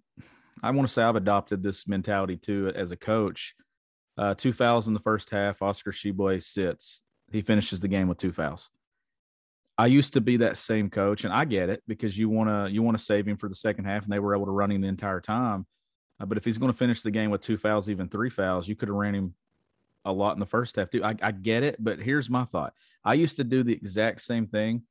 I 0.63 0.71
want 0.71 0.87
to 0.87 0.93
say 0.93 1.01
I've 1.01 1.17
adopted 1.17 1.61
this 1.61 1.87
mentality 1.87 2.37
too 2.37 2.71
as 2.73 2.91
a 2.91 2.95
coach. 2.95 3.55
Uh, 4.17 4.33
two 4.33 4.51
fouls 4.51 4.88
in 4.88 4.93
the 4.93 5.00
first 5.00 5.29
half. 5.29 5.62
Oscar 5.62 5.91
Tshiebwe 5.91 6.41
sits. 6.43 7.01
He 7.31 7.41
finishes 7.41 7.79
the 7.79 7.88
game 7.88 8.07
with 8.07 8.17
two 8.17 8.31
fouls. 8.31 8.69
I 9.77 9.86
used 9.88 10.13
to 10.13 10.21
be 10.21 10.38
that 10.38 10.57
same 10.57 10.89
coach, 10.89 11.24
and 11.24 11.31
I 11.31 11.45
get 11.45 11.69
it 11.69 11.83
because 11.88 12.17
you 12.17 12.29
want 12.29 12.50
to 12.50 12.74
you 12.74 12.81
want 12.81 12.97
to 12.97 13.03
save 13.03 13.27
him 13.27 13.38
for 13.38 13.47
the 13.47 13.55
second 13.55 13.86
half, 13.86 14.03
and 14.03 14.12
they 14.12 14.19
were 14.19 14.36
able 14.36 14.45
to 14.45 14.51
run 14.51 14.71
him 14.71 14.81
the 14.81 14.88
entire 14.88 15.21
time. 15.21 15.67
Uh, 16.19 16.25
but 16.25 16.38
if 16.38 16.45
he's 16.45 16.57
going 16.57 16.71
to 16.71 16.77
finish 16.77 17.01
the 17.01 17.12
game 17.12 17.29
with 17.29 17.41
two 17.41 17.57
fouls, 17.57 17.89
even 17.89 18.09
three 18.09 18.31
fouls, 18.31 18.67
you 18.67 18.75
could 18.75 18.89
have 18.89 18.95
ran 18.95 19.13
him 19.13 19.36
a 20.03 20.12
lot 20.12 20.33
in 20.33 20.39
the 20.39 20.45
first 20.47 20.77
half 20.77 20.89
too. 20.89 21.03
I, 21.03 21.15
I 21.21 21.31
get 21.31 21.62
it, 21.62 21.75
but 21.79 22.00
here's 22.00 22.29
my 22.29 22.45
thought. 22.45 22.74
I 23.03 23.13
used 23.13 23.38
to 23.38 23.43
do 23.43 23.62
the 23.62 23.74
exact 23.74 24.21
same 24.21 24.47
thing. 24.47 24.83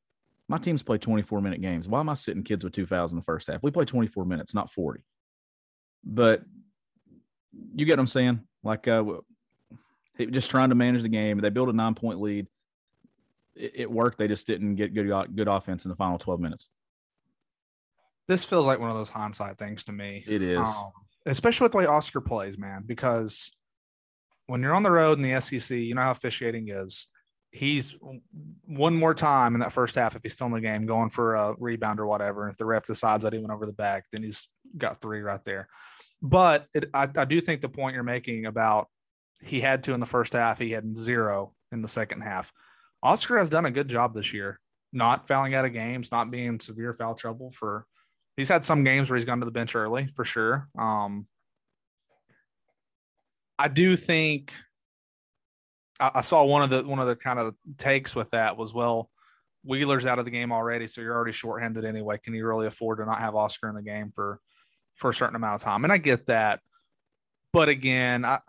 My 0.48 0.58
teams 0.58 0.84
play 0.84 0.98
24 0.98 1.40
minute 1.40 1.60
games. 1.60 1.88
Why 1.88 1.98
am 1.98 2.08
I 2.08 2.14
sitting 2.14 2.44
kids 2.44 2.62
with 2.62 2.74
two 2.74 2.86
fouls 2.86 3.10
in 3.10 3.16
the 3.16 3.24
first 3.24 3.48
half? 3.48 3.62
We 3.62 3.72
play 3.72 3.84
24 3.84 4.24
minutes, 4.24 4.54
not 4.54 4.70
40. 4.70 5.00
But 6.04 6.42
you 7.74 7.84
get 7.86 7.94
what 7.94 8.00
I'm 8.00 8.06
saying? 8.06 8.40
Like, 8.66 8.88
uh, 8.88 9.04
just 10.30 10.50
trying 10.50 10.70
to 10.70 10.74
manage 10.74 11.02
the 11.02 11.08
game. 11.08 11.40
They 11.40 11.50
built 11.50 11.68
a 11.68 11.72
nine 11.72 11.94
point 11.94 12.20
lead. 12.20 12.46
It, 13.54 13.72
it 13.74 13.90
worked. 13.90 14.18
They 14.18 14.28
just 14.28 14.46
didn't 14.46 14.76
get 14.76 14.94
good 14.94 15.10
good 15.34 15.48
offense 15.48 15.84
in 15.84 15.90
the 15.90 15.96
final 15.96 16.18
twelve 16.18 16.40
minutes. 16.40 16.70
This 18.28 18.44
feels 18.44 18.66
like 18.66 18.80
one 18.80 18.90
of 18.90 18.96
those 18.96 19.10
hindsight 19.10 19.56
things 19.56 19.84
to 19.84 19.92
me. 19.92 20.24
It 20.26 20.42
is, 20.42 20.58
um, 20.58 20.90
especially 21.26 21.66
with 21.66 21.72
the 21.72 21.78
way 21.78 21.86
Oscar 21.86 22.20
plays, 22.20 22.58
man. 22.58 22.82
Because 22.84 23.50
when 24.46 24.62
you're 24.62 24.74
on 24.74 24.82
the 24.82 24.90
road 24.90 25.18
in 25.18 25.22
the 25.22 25.40
SEC, 25.40 25.76
you 25.78 25.94
know 25.94 26.02
how 26.02 26.10
officiating 26.10 26.68
is 26.68 27.08
he's 27.56 27.96
one 28.66 28.94
more 28.94 29.14
time 29.14 29.54
in 29.54 29.60
that 29.60 29.72
first 29.72 29.94
half 29.94 30.14
if 30.14 30.22
he's 30.22 30.34
still 30.34 30.48
in 30.48 30.52
the 30.52 30.60
game 30.60 30.86
going 30.86 31.10
for 31.10 31.34
a 31.34 31.54
rebound 31.58 31.98
or 31.98 32.06
whatever. 32.06 32.44
And 32.44 32.52
if 32.52 32.58
the 32.58 32.66
ref 32.66 32.84
decides 32.84 33.24
that 33.24 33.32
he 33.32 33.38
went 33.38 33.52
over 33.52 33.66
the 33.66 33.72
back, 33.72 34.04
then 34.12 34.22
he's 34.22 34.48
got 34.76 35.00
three 35.00 35.20
right 35.20 35.42
there. 35.44 35.68
But 36.22 36.66
it, 36.74 36.90
I, 36.94 37.08
I 37.16 37.24
do 37.24 37.40
think 37.40 37.60
the 37.60 37.68
point 37.68 37.94
you're 37.94 38.02
making 38.02 38.46
about 38.46 38.88
he 39.42 39.60
had 39.60 39.84
to 39.84 39.94
in 39.94 40.00
the 40.00 40.06
first 40.06 40.32
half, 40.32 40.58
he 40.58 40.70
had 40.70 40.96
zero 40.96 41.54
in 41.72 41.82
the 41.82 41.88
second 41.88 42.22
half. 42.22 42.52
Oscar 43.02 43.38
has 43.38 43.50
done 43.50 43.66
a 43.66 43.70
good 43.70 43.88
job 43.88 44.14
this 44.14 44.32
year, 44.32 44.58
not 44.92 45.28
fouling 45.28 45.54
out 45.54 45.64
of 45.64 45.72
games, 45.72 46.10
not 46.10 46.30
being 46.30 46.46
in 46.46 46.60
severe 46.60 46.92
foul 46.92 47.14
trouble 47.14 47.50
for. 47.50 47.86
He's 48.36 48.48
had 48.48 48.64
some 48.64 48.84
games 48.84 49.10
where 49.10 49.16
he's 49.16 49.24
gone 49.24 49.40
to 49.40 49.46
the 49.46 49.50
bench 49.50 49.74
early 49.74 50.08
for 50.14 50.24
sure. 50.24 50.68
Um, 50.78 51.26
I 53.58 53.68
do 53.68 53.96
think 53.96 54.52
I, 56.00 56.10
I 56.16 56.20
saw 56.20 56.44
one 56.44 56.62
of 56.62 56.70
the 56.70 56.82
one 56.82 56.98
of 56.98 57.06
the 57.06 57.16
kind 57.16 57.38
of 57.38 57.54
takes 57.78 58.14
with 58.14 58.30
that 58.30 58.56
was 58.56 58.74
well, 58.74 59.10
Wheeler's 59.64 60.06
out 60.06 60.18
of 60.18 60.24
the 60.24 60.30
game 60.30 60.52
already, 60.52 60.86
so 60.86 61.00
you're 61.00 61.14
already 61.14 61.32
shorthanded 61.32 61.84
anyway. 61.84 62.18
Can 62.22 62.34
you 62.34 62.46
really 62.46 62.66
afford 62.66 62.98
to 62.98 63.06
not 63.06 63.20
have 63.20 63.34
Oscar 63.34 63.68
in 63.68 63.74
the 63.74 63.82
game 63.82 64.12
for 64.14 64.40
for 64.96 65.10
a 65.10 65.14
certain 65.14 65.36
amount 65.36 65.54
of 65.54 65.62
time? 65.62 65.84
And 65.84 65.92
I 65.92 65.98
get 65.98 66.26
that, 66.26 66.60
but 67.52 67.68
again, 67.68 68.24
I 68.24 68.40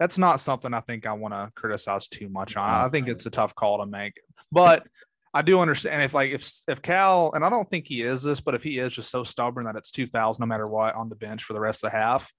that's 0.00 0.18
not 0.18 0.40
something 0.40 0.74
I 0.74 0.80
think 0.80 1.06
I 1.06 1.12
want 1.12 1.34
to 1.34 1.50
criticize 1.54 2.08
too 2.08 2.28
much 2.28 2.56
on. 2.56 2.68
I 2.68 2.88
think 2.88 3.08
it's 3.08 3.26
a 3.26 3.30
tough 3.30 3.54
call 3.54 3.78
to 3.78 3.86
make, 3.86 4.20
but 4.50 4.84
I 5.32 5.42
do 5.42 5.60
understand 5.60 6.02
if 6.02 6.14
like 6.14 6.30
if 6.30 6.48
if 6.68 6.82
Cal 6.82 7.32
and 7.32 7.44
I 7.44 7.50
don't 7.50 7.68
think 7.68 7.86
he 7.86 8.02
is 8.02 8.22
this, 8.22 8.40
but 8.40 8.54
if 8.54 8.62
he 8.62 8.78
is 8.78 8.94
just 8.94 9.10
so 9.10 9.24
stubborn 9.24 9.66
that 9.66 9.76
it's 9.76 9.90
two 9.90 10.06
fouls 10.06 10.38
no 10.38 10.46
matter 10.46 10.68
what 10.68 10.94
on 10.94 11.08
the 11.08 11.16
bench 11.16 11.42
for 11.42 11.54
the 11.54 11.60
rest 11.60 11.84
of 11.84 11.90
the 11.90 11.98
half, 11.98 12.30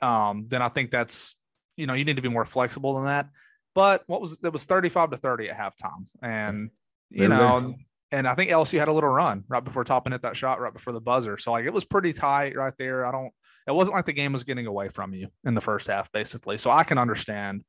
um, 0.00 0.46
then 0.48 0.62
I 0.62 0.68
think 0.68 0.90
that's 0.90 1.36
you 1.76 1.86
know 1.86 1.94
you 1.94 2.04
need 2.04 2.16
to 2.16 2.22
be 2.22 2.28
more 2.28 2.44
flexible 2.44 2.94
than 2.94 3.06
that. 3.06 3.28
But 3.74 4.02
what 4.06 4.20
was 4.20 4.38
it 4.44 4.52
was 4.52 4.64
35 4.66 5.10
to 5.10 5.16
30 5.16 5.50
at 5.50 5.58
halftime, 5.58 6.06
and 6.22 6.70
you 7.10 7.28
know, 7.28 7.74
and 8.12 8.28
I 8.28 8.34
think 8.34 8.50
LSU 8.50 8.78
had 8.78 8.88
a 8.88 8.92
little 8.92 9.10
run 9.10 9.42
right 9.48 9.64
before 9.64 9.84
Toppin 9.84 10.12
hit 10.12 10.22
that 10.22 10.36
shot 10.36 10.60
right 10.60 10.72
before 10.72 10.92
the 10.92 11.00
buzzer. 11.00 11.38
So 11.38 11.52
like 11.52 11.64
it 11.64 11.72
was 11.72 11.84
pretty 11.84 12.12
tight 12.12 12.54
right 12.54 12.74
there. 12.78 13.04
I 13.06 13.10
don't. 13.10 13.32
It 13.66 13.72
wasn't 13.72 13.96
like 13.96 14.04
the 14.04 14.12
game 14.12 14.32
was 14.32 14.44
getting 14.44 14.66
away 14.66 14.88
from 14.88 15.14
you 15.14 15.28
in 15.44 15.54
the 15.54 15.60
first 15.60 15.86
half, 15.86 16.12
basically. 16.12 16.58
So 16.58 16.70
I 16.70 16.84
can 16.84 16.98
understand 16.98 17.64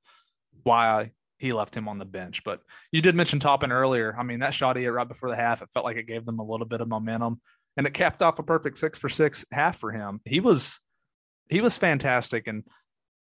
why 0.63 1.11
he 1.37 1.53
left 1.53 1.75
him 1.75 1.87
on 1.87 1.97
the 1.97 2.05
bench. 2.05 2.43
But 2.43 2.61
you 2.91 3.01
did 3.01 3.15
mention 3.15 3.39
Toppin 3.39 3.71
earlier. 3.71 4.15
I 4.17 4.23
mean, 4.23 4.39
that 4.39 4.53
shot 4.53 4.75
he 4.75 4.83
hit 4.83 4.89
right 4.89 5.07
before 5.07 5.29
the 5.29 5.35
half, 5.35 5.61
it 5.61 5.69
felt 5.73 5.85
like 5.85 5.97
it 5.97 6.07
gave 6.07 6.25
them 6.25 6.39
a 6.39 6.43
little 6.43 6.65
bit 6.65 6.81
of 6.81 6.87
momentum, 6.87 7.39
and 7.77 7.87
it 7.87 7.93
capped 7.93 8.21
off 8.21 8.39
a 8.39 8.43
perfect 8.43 8.77
six 8.77 8.97
for 8.97 9.07
six 9.09 9.45
half 9.51 9.77
for 9.77 9.91
him. 9.91 10.19
He 10.25 10.39
was 10.39 10.79
he 11.49 11.61
was 11.61 11.77
fantastic. 11.77 12.47
And 12.47 12.63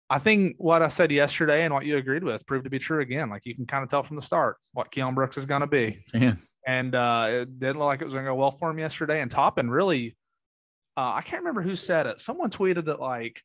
I 0.10 0.20
think 0.20 0.56
what 0.58 0.82
I 0.82 0.88
said 0.88 1.12
yesterday 1.12 1.64
and 1.64 1.74
what 1.74 1.86
you 1.86 1.98
agreed 1.98 2.24
with 2.24 2.46
proved 2.48 2.64
to 2.64 2.70
be 2.70 2.80
true 2.80 3.02
again. 3.02 3.30
Like 3.30 3.46
you 3.46 3.56
can 3.56 3.66
kind 3.66 3.84
of 3.84 3.90
tell 3.90 4.04
from 4.04 4.16
the 4.16 4.22
start 4.22 4.58
what 4.74 4.92
Keion 4.92 5.16
Brooks 5.16 5.38
is 5.38 5.46
going 5.46 5.62
to 5.62 5.68
be. 5.68 6.04
Yeah. 6.14 6.36
And 6.70 6.94
uh, 6.94 7.28
it 7.32 7.60
didn't 7.60 7.80
look 7.80 7.88
like 7.88 8.00
it 8.00 8.06
was 8.06 8.14
going 8.14 8.28
to 8.28 8.30
go 8.30 8.36
well 8.36 8.52
for 8.52 8.70
him 8.70 8.78
yesterday. 8.78 9.22
And 9.22 9.32
Toppin 9.32 9.72
really, 9.72 10.16
uh, 10.96 11.14
I 11.16 11.22
can't 11.22 11.42
remember 11.42 11.64
who 11.64 11.76
said 11.76 12.06
it. 12.06 12.22
Someone 12.22 12.52
tweeted 12.52 12.86
that 12.86 13.00
like 13.00 13.42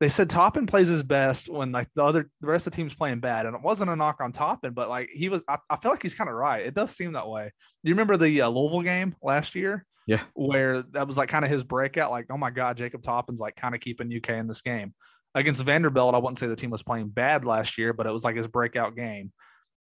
they 0.00 0.10
said 0.10 0.28
Toppin 0.28 0.66
plays 0.66 0.88
his 0.88 1.02
best 1.02 1.48
when 1.48 1.72
like 1.72 1.88
the 1.94 2.04
other 2.04 2.28
the 2.42 2.46
rest 2.46 2.66
of 2.66 2.74
the 2.74 2.76
team's 2.76 2.92
playing 2.92 3.20
bad, 3.20 3.46
and 3.46 3.56
it 3.56 3.62
wasn't 3.62 3.90
a 3.90 3.96
knock 3.96 4.18
on 4.20 4.32
Toppin, 4.32 4.74
but 4.74 4.90
like 4.90 5.08
he 5.10 5.30
was. 5.30 5.44
I, 5.48 5.56
I 5.70 5.76
feel 5.76 5.90
like 5.90 6.02
he's 6.02 6.14
kind 6.14 6.28
of 6.28 6.36
right. 6.36 6.66
It 6.66 6.74
does 6.74 6.90
seem 6.90 7.14
that 7.14 7.26
way. 7.26 7.44
Do 7.44 7.88
you 7.88 7.94
remember 7.94 8.18
the 8.18 8.42
uh, 8.42 8.50
Louisville 8.50 8.82
game 8.82 9.16
last 9.22 9.54
year? 9.54 9.86
Yeah. 10.06 10.20
Where 10.34 10.82
that 10.82 11.06
was 11.06 11.16
like 11.16 11.30
kind 11.30 11.44
of 11.44 11.50
his 11.50 11.64
breakout, 11.64 12.10
like, 12.10 12.26
oh 12.28 12.36
my 12.36 12.50
God, 12.50 12.76
Jacob 12.76 13.02
Toppin's 13.02 13.40
like 13.40 13.56
kind 13.56 13.74
of 13.74 13.80
keeping 13.80 14.14
UK 14.14 14.32
in 14.32 14.46
this 14.46 14.60
game. 14.60 14.92
Against 15.34 15.62
Vanderbilt, 15.62 16.14
I 16.14 16.18
wouldn't 16.18 16.38
say 16.38 16.48
the 16.48 16.54
team 16.54 16.70
was 16.70 16.82
playing 16.82 17.08
bad 17.08 17.46
last 17.46 17.78
year, 17.78 17.94
but 17.94 18.06
it 18.06 18.12
was 18.12 18.24
like 18.24 18.36
his 18.36 18.46
breakout 18.46 18.94
game 18.94 19.32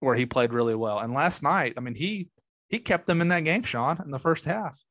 where 0.03 0.17
he 0.17 0.27
played 0.27 0.53
really 0.53 0.75
well. 0.75 0.99
And 0.99 1.15
last 1.15 1.45
night, 1.45 1.75
I 1.77 1.81
mean, 1.81 1.95
he 1.95 2.29
he 2.73 2.79
kept 2.79 3.07
them 3.07 3.21
in 3.21 3.29
that 3.29 3.45
game, 3.45 3.63
Sean, 3.63 4.01
in 4.03 4.11
the 4.11 4.19
first 4.19 4.47
half. 4.47 4.83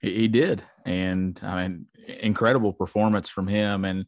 He 0.00 0.28
did. 0.28 0.62
And 0.84 1.40
I 1.42 1.62
mean, 1.62 1.86
incredible 2.20 2.72
performance 2.72 3.28
from 3.30 3.48
him. 3.48 3.84
And 3.84 4.04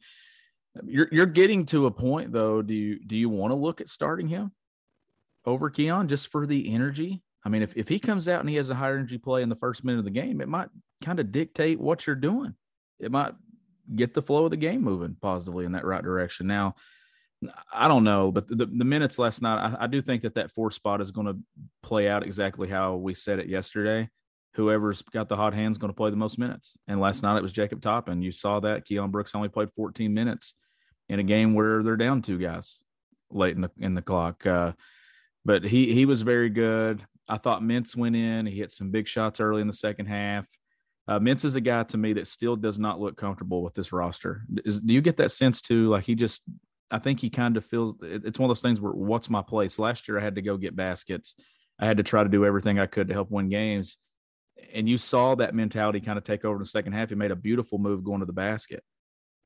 you're 0.84 1.08
you're 1.10 1.26
getting 1.26 1.66
to 1.66 1.86
a 1.86 1.90
point 1.90 2.30
though. 2.30 2.62
Do 2.62 2.74
you 2.74 3.04
do 3.04 3.16
you 3.16 3.30
want 3.30 3.50
to 3.50 3.56
look 3.56 3.80
at 3.80 3.88
starting 3.88 4.28
him 4.28 4.52
over 5.46 5.70
Keion 5.70 6.08
just 6.08 6.28
for 6.28 6.46
the 6.46 6.72
energy? 6.72 7.22
I 7.44 7.48
mean, 7.48 7.62
if, 7.62 7.76
if 7.76 7.88
he 7.88 7.98
comes 7.98 8.28
out 8.28 8.40
and 8.40 8.48
he 8.48 8.56
has 8.56 8.70
a 8.70 8.74
higher 8.74 8.96
energy 8.96 9.18
play 9.18 9.42
in 9.42 9.48
the 9.48 9.56
first 9.56 9.82
minute 9.82 9.98
of 9.98 10.04
the 10.04 10.10
game, 10.10 10.40
it 10.40 10.48
might 10.48 10.68
kind 11.02 11.18
of 11.18 11.32
dictate 11.32 11.80
what 11.80 12.06
you're 12.06 12.14
doing. 12.14 12.54
It 13.00 13.10
might 13.10 13.34
get 13.96 14.14
the 14.14 14.22
flow 14.22 14.44
of 14.44 14.52
the 14.52 14.56
game 14.56 14.82
moving 14.82 15.16
positively 15.20 15.64
in 15.64 15.72
that 15.72 15.84
right 15.84 16.04
direction. 16.04 16.46
Now, 16.46 16.76
I 17.72 17.88
don't 17.88 18.04
know, 18.04 18.30
but 18.30 18.46
the, 18.48 18.66
the 18.66 18.84
minutes 18.84 19.18
last 19.18 19.42
night, 19.42 19.58
I, 19.58 19.84
I 19.84 19.86
do 19.86 20.00
think 20.02 20.22
that 20.22 20.34
that 20.34 20.52
fourth 20.52 20.74
spot 20.74 21.00
is 21.00 21.10
going 21.10 21.26
to 21.26 21.38
play 21.82 22.08
out 22.08 22.24
exactly 22.24 22.68
how 22.68 22.96
we 22.96 23.14
said 23.14 23.38
it 23.38 23.48
yesterday. 23.48 24.08
Whoever's 24.54 25.02
got 25.02 25.28
the 25.28 25.36
hot 25.36 25.54
hand 25.54 25.72
is 25.72 25.78
going 25.78 25.92
to 25.92 25.96
play 25.96 26.10
the 26.10 26.16
most 26.16 26.38
minutes. 26.38 26.76
And 26.86 27.00
last 27.00 27.22
night 27.22 27.36
it 27.36 27.42
was 27.42 27.52
Jacob 27.52 27.80
Toppin. 27.80 28.22
You 28.22 28.32
saw 28.32 28.60
that 28.60 28.86
Keion 28.86 29.10
Brooks 29.10 29.34
only 29.34 29.48
played 29.48 29.72
14 29.72 30.12
minutes 30.12 30.54
in 31.08 31.18
a 31.18 31.24
game 31.24 31.54
where 31.54 31.82
they're 31.82 31.96
down 31.96 32.22
two 32.22 32.38
guys 32.38 32.82
late 33.30 33.56
in 33.56 33.62
the 33.62 33.70
in 33.78 33.94
the 33.94 34.02
clock. 34.02 34.46
Uh, 34.46 34.72
but 35.44 35.64
he 35.64 35.92
he 35.94 36.04
was 36.04 36.22
very 36.22 36.50
good. 36.50 37.04
I 37.28 37.38
thought 37.38 37.62
Mintz 37.62 37.96
went 37.96 38.14
in. 38.14 38.46
He 38.46 38.58
hit 38.58 38.72
some 38.72 38.90
big 38.90 39.08
shots 39.08 39.40
early 39.40 39.62
in 39.62 39.66
the 39.66 39.72
second 39.72 40.06
half. 40.06 40.46
Uh, 41.08 41.18
Mintz 41.18 41.44
is 41.44 41.54
a 41.54 41.60
guy 41.60 41.82
to 41.84 41.96
me 41.96 42.12
that 42.14 42.28
still 42.28 42.56
does 42.56 42.78
not 42.78 43.00
look 43.00 43.16
comfortable 43.16 43.62
with 43.62 43.74
this 43.74 43.92
roster. 43.92 44.42
Is, 44.64 44.80
do 44.80 44.94
you 44.94 45.00
get 45.00 45.16
that 45.16 45.32
sense 45.32 45.60
too? 45.60 45.88
Like 45.88 46.04
he 46.04 46.14
just, 46.14 46.42
I 46.92 46.98
think 46.98 47.20
he 47.20 47.30
kind 47.30 47.56
of 47.56 47.64
feels 47.64 47.96
it's 48.02 48.38
one 48.38 48.50
of 48.50 48.54
those 48.54 48.60
things 48.60 48.80
where 48.80 48.92
what's 48.92 49.30
my 49.30 49.42
place? 49.42 49.78
Last 49.78 50.06
year 50.06 50.18
I 50.18 50.22
had 50.22 50.34
to 50.34 50.42
go 50.42 50.58
get 50.58 50.76
baskets. 50.76 51.34
I 51.80 51.86
had 51.86 51.96
to 51.96 52.02
try 52.02 52.22
to 52.22 52.28
do 52.28 52.44
everything 52.44 52.78
I 52.78 52.86
could 52.86 53.08
to 53.08 53.14
help 53.14 53.30
win 53.30 53.48
games. 53.48 53.96
And 54.74 54.88
you 54.88 54.98
saw 54.98 55.34
that 55.36 55.54
mentality 55.54 56.00
kind 56.00 56.18
of 56.18 56.24
take 56.24 56.44
over 56.44 56.56
in 56.56 56.62
the 56.62 56.68
second 56.68 56.92
half. 56.92 57.08
He 57.08 57.14
made 57.14 57.30
a 57.30 57.36
beautiful 57.36 57.78
move 57.78 58.04
going 58.04 58.20
to 58.20 58.26
the 58.26 58.34
basket 58.34 58.84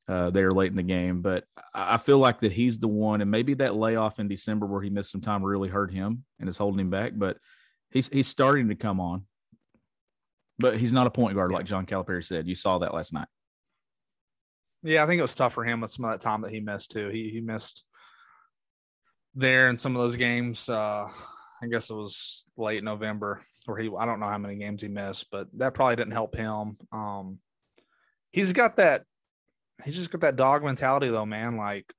uh, 0.08 0.30
there 0.30 0.50
late 0.50 0.70
in 0.70 0.76
the 0.76 0.82
game. 0.82 1.22
But 1.22 1.44
I 1.72 1.98
feel 1.98 2.18
like 2.18 2.40
that 2.40 2.52
he's 2.52 2.78
the 2.78 2.88
one, 2.88 3.20
and 3.20 3.30
maybe 3.30 3.54
that 3.54 3.76
layoff 3.76 4.18
in 4.18 4.28
December 4.28 4.66
where 4.66 4.82
he 4.82 4.90
missed 4.90 5.12
some 5.12 5.20
time 5.20 5.44
really 5.44 5.68
hurt 5.68 5.92
him 5.92 6.24
and 6.40 6.48
is 6.48 6.58
holding 6.58 6.80
him 6.80 6.90
back. 6.90 7.12
But 7.14 7.38
he's 7.90 8.08
he's 8.08 8.26
starting 8.26 8.68
to 8.68 8.74
come 8.74 9.00
on, 9.00 9.24
but 10.58 10.78
he's 10.78 10.92
not 10.92 11.06
a 11.06 11.10
point 11.10 11.36
guard 11.36 11.52
like 11.52 11.64
John 11.64 11.86
Calipari 11.86 12.24
said. 12.24 12.48
You 12.48 12.56
saw 12.56 12.78
that 12.78 12.92
last 12.92 13.12
night. 13.12 13.28
Yeah, 14.86 15.02
I 15.02 15.06
think 15.08 15.18
it 15.18 15.22
was 15.22 15.34
tough 15.34 15.52
for 15.52 15.64
him 15.64 15.80
with 15.80 15.90
some 15.90 16.04
of 16.04 16.12
that 16.12 16.20
time 16.20 16.42
that 16.42 16.52
he 16.52 16.60
missed 16.60 16.92
too. 16.92 17.08
He 17.08 17.30
he 17.30 17.40
missed 17.40 17.84
there 19.34 19.68
in 19.68 19.78
some 19.78 19.96
of 19.96 20.00
those 20.00 20.14
games. 20.14 20.68
Uh, 20.68 21.08
I 21.60 21.66
guess 21.66 21.90
it 21.90 21.94
was 21.94 22.44
late 22.56 22.84
November 22.84 23.40
where 23.64 23.78
he 23.78 23.90
I 23.98 24.06
don't 24.06 24.20
know 24.20 24.28
how 24.28 24.38
many 24.38 24.54
games 24.54 24.82
he 24.82 24.88
missed, 24.88 25.26
but 25.32 25.48
that 25.58 25.74
probably 25.74 25.96
didn't 25.96 26.12
help 26.12 26.36
him. 26.36 26.76
Um, 26.92 27.40
he's 28.30 28.52
got 28.52 28.76
that 28.76 29.02
he's 29.84 29.96
just 29.96 30.12
got 30.12 30.20
that 30.20 30.36
dog 30.36 30.62
mentality 30.62 31.08
though, 31.08 31.26
man. 31.26 31.56
Like 31.56 31.92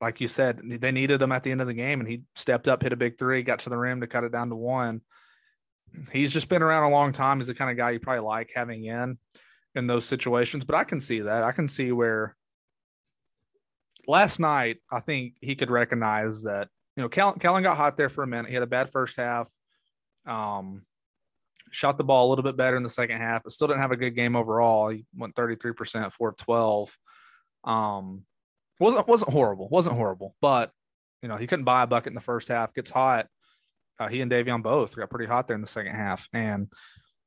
like 0.00 0.22
you 0.22 0.28
said, 0.28 0.62
they 0.64 0.92
needed 0.92 1.20
him 1.20 1.30
at 1.30 1.42
the 1.42 1.50
end 1.50 1.60
of 1.60 1.66
the 1.66 1.74
game, 1.74 2.00
and 2.00 2.08
he 2.08 2.22
stepped 2.34 2.68
up, 2.68 2.82
hit 2.82 2.94
a 2.94 2.96
big 2.96 3.18
three, 3.18 3.42
got 3.42 3.58
to 3.60 3.70
the 3.70 3.78
rim 3.78 4.00
to 4.00 4.06
cut 4.06 4.24
it 4.24 4.32
down 4.32 4.48
to 4.48 4.56
one. 4.56 5.02
He's 6.10 6.32
just 6.32 6.48
been 6.48 6.62
around 6.62 6.84
a 6.84 6.88
long 6.94 7.12
time. 7.12 7.38
He's 7.38 7.48
the 7.48 7.54
kind 7.54 7.70
of 7.70 7.76
guy 7.76 7.90
you 7.90 8.00
probably 8.00 8.24
like 8.24 8.50
having 8.54 8.82
in 8.86 9.18
in 9.74 9.86
those 9.86 10.04
situations. 10.04 10.64
But 10.64 10.76
I 10.76 10.84
can 10.84 11.00
see 11.00 11.20
that. 11.20 11.42
I 11.42 11.52
can 11.52 11.68
see 11.68 11.92
where 11.92 12.36
last 14.06 14.40
night 14.40 14.78
I 14.90 15.00
think 15.00 15.36
he 15.40 15.54
could 15.54 15.70
recognize 15.70 16.42
that 16.42 16.68
you 16.96 17.02
know 17.02 17.08
Kellan 17.08 17.62
got 17.62 17.76
hot 17.76 17.96
there 17.96 18.08
for 18.08 18.24
a 18.24 18.26
minute. 18.26 18.48
He 18.48 18.54
had 18.54 18.62
a 18.62 18.66
bad 18.66 18.90
first 18.90 19.16
half. 19.16 19.50
Um, 20.26 20.82
shot 21.70 21.96
the 21.96 22.04
ball 22.04 22.28
a 22.28 22.30
little 22.30 22.44
bit 22.44 22.56
better 22.56 22.76
in 22.76 22.82
the 22.82 22.90
second 22.90 23.16
half, 23.16 23.42
but 23.42 23.52
still 23.52 23.66
didn't 23.66 23.80
have 23.80 23.92
a 23.92 23.96
good 23.96 24.14
game 24.14 24.36
overall. 24.36 24.90
He 24.90 25.06
went 25.16 25.34
33%, 25.34 26.12
4 26.12 26.28
of 26.28 26.36
12. 26.36 26.98
Um, 27.64 28.24
wasn't 28.78 29.06
wasn't 29.08 29.32
horrible, 29.32 29.68
wasn't 29.68 29.96
horrible, 29.96 30.34
but 30.40 30.70
you 31.22 31.28
know 31.28 31.36
he 31.36 31.46
couldn't 31.46 31.64
buy 31.64 31.82
a 31.82 31.86
bucket 31.86 32.08
in 32.08 32.14
the 32.14 32.20
first 32.20 32.48
half. 32.48 32.74
Gets 32.74 32.90
hot. 32.90 33.28
Uh, 33.98 34.08
he 34.08 34.20
and 34.20 34.30
Davion 34.30 34.62
both 34.62 34.96
got 34.96 35.10
pretty 35.10 35.26
hot 35.26 35.46
there 35.46 35.54
in 35.54 35.60
the 35.60 35.66
second 35.66 35.94
half. 35.94 36.28
And 36.32 36.72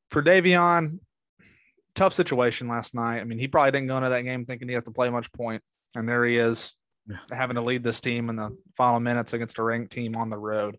for 0.10 0.22
Davion, 0.22 1.00
tough 1.96 2.14
situation 2.14 2.68
last 2.68 2.94
night. 2.94 3.20
I 3.20 3.24
mean, 3.24 3.40
he 3.40 3.48
probably 3.48 3.72
didn't 3.72 3.88
go 3.88 3.98
into 3.98 4.10
that 4.10 4.22
game 4.22 4.46
thinking 4.46 4.68
he 4.68 4.75
had 4.75 4.86
to 4.86 4.92
play 4.92 5.10
much 5.10 5.32
point, 5.32 5.64
and 5.96 6.08
there 6.08 6.25
he 6.25 6.38
is 6.38 6.74
yeah. 7.08 7.18
having 7.32 7.56
to 7.56 7.62
lead 7.62 7.84
this 7.84 8.02
team 8.02 8.30
in 8.30 8.36
the 8.36 8.56
final 8.78 9.00
minutes 9.00 9.34
against 9.34 9.60
a 9.60 9.64
ranked 9.64 9.92
team 9.92 10.16
on 10.16 10.30
the 10.30 10.38
road. 10.38 10.78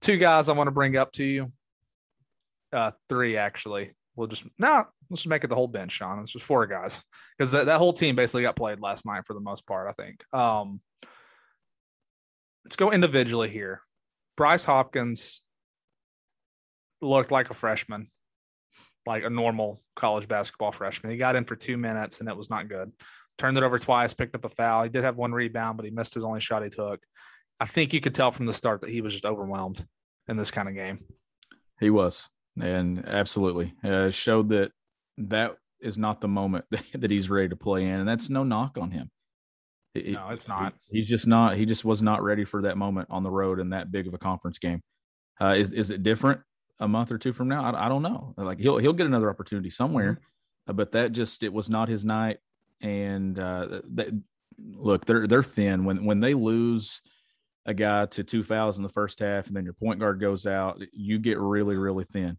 Two 0.00 0.16
guys 0.16 0.48
I 0.48 0.52
want 0.52 0.68
to 0.68 0.72
bring 0.72 0.96
up 0.96 1.12
to 1.12 1.24
you. 1.24 1.52
Uh, 2.72 2.92
three 3.08 3.36
actually. 3.36 3.92
We'll 4.14 4.26
just 4.26 4.44
no 4.58 4.84
let's 5.10 5.22
just 5.22 5.28
make 5.28 5.44
it 5.44 5.46
the 5.46 5.54
whole 5.54 5.68
bench, 5.68 5.92
Sean. 5.92 6.20
It's 6.20 6.32
just 6.32 6.44
four 6.44 6.66
guys 6.66 7.02
because 7.36 7.52
that, 7.52 7.66
that 7.66 7.78
whole 7.78 7.92
team 7.92 8.16
basically 8.16 8.42
got 8.42 8.56
played 8.56 8.80
last 8.80 9.06
night 9.06 9.24
for 9.26 9.32
the 9.32 9.40
most 9.40 9.66
part. 9.66 9.88
I 9.88 9.92
think. 9.92 10.22
Um, 10.32 10.80
let's 12.64 12.76
go 12.76 12.92
individually 12.92 13.48
here. 13.48 13.82
Bryce 14.36 14.64
Hopkins 14.64 15.42
looked 17.00 17.30
like 17.30 17.50
a 17.50 17.54
freshman, 17.54 18.08
like 19.08 19.24
a 19.24 19.30
normal 19.30 19.80
college 19.96 20.28
basketball 20.28 20.70
freshman. 20.70 21.10
He 21.10 21.18
got 21.18 21.34
in 21.34 21.44
for 21.44 21.56
two 21.56 21.76
minutes 21.76 22.20
and 22.20 22.28
it 22.28 22.36
was 22.36 22.50
not 22.50 22.68
good. 22.68 22.92
Turned 23.38 23.56
it 23.56 23.64
over 23.64 23.78
twice, 23.78 24.14
picked 24.14 24.34
up 24.34 24.44
a 24.44 24.48
foul. 24.48 24.84
He 24.84 24.88
did 24.88 25.04
have 25.04 25.16
one 25.16 25.32
rebound, 25.32 25.76
but 25.76 25.84
he 25.84 25.90
missed 25.90 26.14
his 26.14 26.24
only 26.24 26.40
shot 26.40 26.62
he 26.62 26.70
took. 26.70 27.00
I 27.60 27.66
think 27.66 27.92
you 27.92 28.00
could 28.00 28.14
tell 28.14 28.30
from 28.30 28.46
the 28.46 28.52
start 28.52 28.82
that 28.82 28.90
he 28.90 29.00
was 29.00 29.12
just 29.12 29.24
overwhelmed 29.24 29.84
in 30.28 30.36
this 30.36 30.50
kind 30.50 30.68
of 30.68 30.74
game. 30.74 31.00
He 31.80 31.90
was, 31.90 32.28
and 32.60 33.04
absolutely 33.08 33.74
uh, 33.82 34.10
showed 34.10 34.50
that 34.50 34.72
that 35.18 35.56
is 35.80 35.96
not 35.96 36.20
the 36.20 36.28
moment 36.28 36.64
that 36.94 37.10
he's 37.10 37.30
ready 37.30 37.48
to 37.48 37.56
play 37.56 37.84
in, 37.84 38.00
and 38.00 38.08
that's 38.08 38.30
no 38.30 38.44
knock 38.44 38.78
on 38.80 38.90
him. 38.90 39.10
It, 39.94 40.12
no, 40.12 40.28
it's 40.28 40.46
not. 40.46 40.74
He's 40.90 41.08
just 41.08 41.26
not. 41.26 41.56
He 41.56 41.66
just 41.66 41.84
was 41.84 42.02
not 42.02 42.22
ready 42.22 42.44
for 42.44 42.62
that 42.62 42.76
moment 42.76 43.08
on 43.10 43.22
the 43.22 43.30
road 43.30 43.58
in 43.58 43.70
that 43.70 43.90
big 43.90 44.06
of 44.06 44.14
a 44.14 44.18
conference 44.18 44.58
game. 44.58 44.82
Uh, 45.40 45.54
is 45.56 45.70
is 45.70 45.90
it 45.90 46.02
different 46.02 46.40
a 46.80 46.88
month 46.88 47.10
or 47.12 47.18
two 47.18 47.32
from 47.32 47.48
now? 47.48 47.64
I, 47.64 47.86
I 47.86 47.88
don't 47.88 48.02
know. 48.02 48.34
Like 48.36 48.58
he'll 48.58 48.78
he'll 48.78 48.92
get 48.92 49.06
another 49.06 49.30
opportunity 49.30 49.70
somewhere, 49.70 50.12
mm-hmm. 50.12 50.70
uh, 50.70 50.72
but 50.74 50.92
that 50.92 51.12
just 51.12 51.42
it 51.42 51.52
was 51.52 51.68
not 51.68 51.88
his 51.88 52.04
night. 52.04 52.38
And 52.80 53.38
uh, 53.38 53.80
they, 53.88 54.10
look, 54.58 55.04
they're 55.06 55.26
they're 55.26 55.42
thin 55.42 55.84
when 55.84 56.04
when 56.04 56.20
they 56.20 56.34
lose 56.34 57.02
a 57.66 57.74
guy 57.74 58.06
to 58.06 58.24
two 58.24 58.42
fouls 58.42 58.78
in 58.78 58.82
the 58.82 58.88
first 58.88 59.18
half, 59.18 59.46
and 59.46 59.56
then 59.56 59.64
your 59.64 59.74
point 59.74 60.00
guard 60.00 60.20
goes 60.20 60.46
out. 60.46 60.80
You 60.92 61.18
get 61.18 61.38
really 61.38 61.76
really 61.76 62.04
thin. 62.04 62.38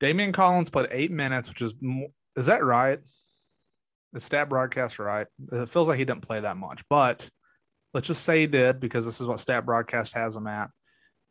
Daimion 0.00 0.32
Collins 0.32 0.70
played 0.70 0.88
eight 0.90 1.10
minutes, 1.10 1.48
which 1.48 1.62
is, 1.62 1.74
is 2.36 2.46
that 2.46 2.64
right? 2.64 2.98
The 4.12 4.20
stat 4.20 4.48
broadcast 4.48 4.98
right? 4.98 5.26
It 5.52 5.68
feels 5.68 5.88
like 5.88 5.98
he 5.98 6.04
didn't 6.04 6.22
play 6.22 6.40
that 6.40 6.56
much, 6.56 6.82
but 6.88 7.28
let's 7.94 8.06
just 8.06 8.22
say 8.22 8.40
he 8.40 8.46
did 8.46 8.80
because 8.80 9.04
this 9.04 9.20
is 9.20 9.26
what 9.26 9.40
stat 9.40 9.64
broadcast 9.64 10.14
has 10.14 10.36
him 10.36 10.46
at. 10.46 10.70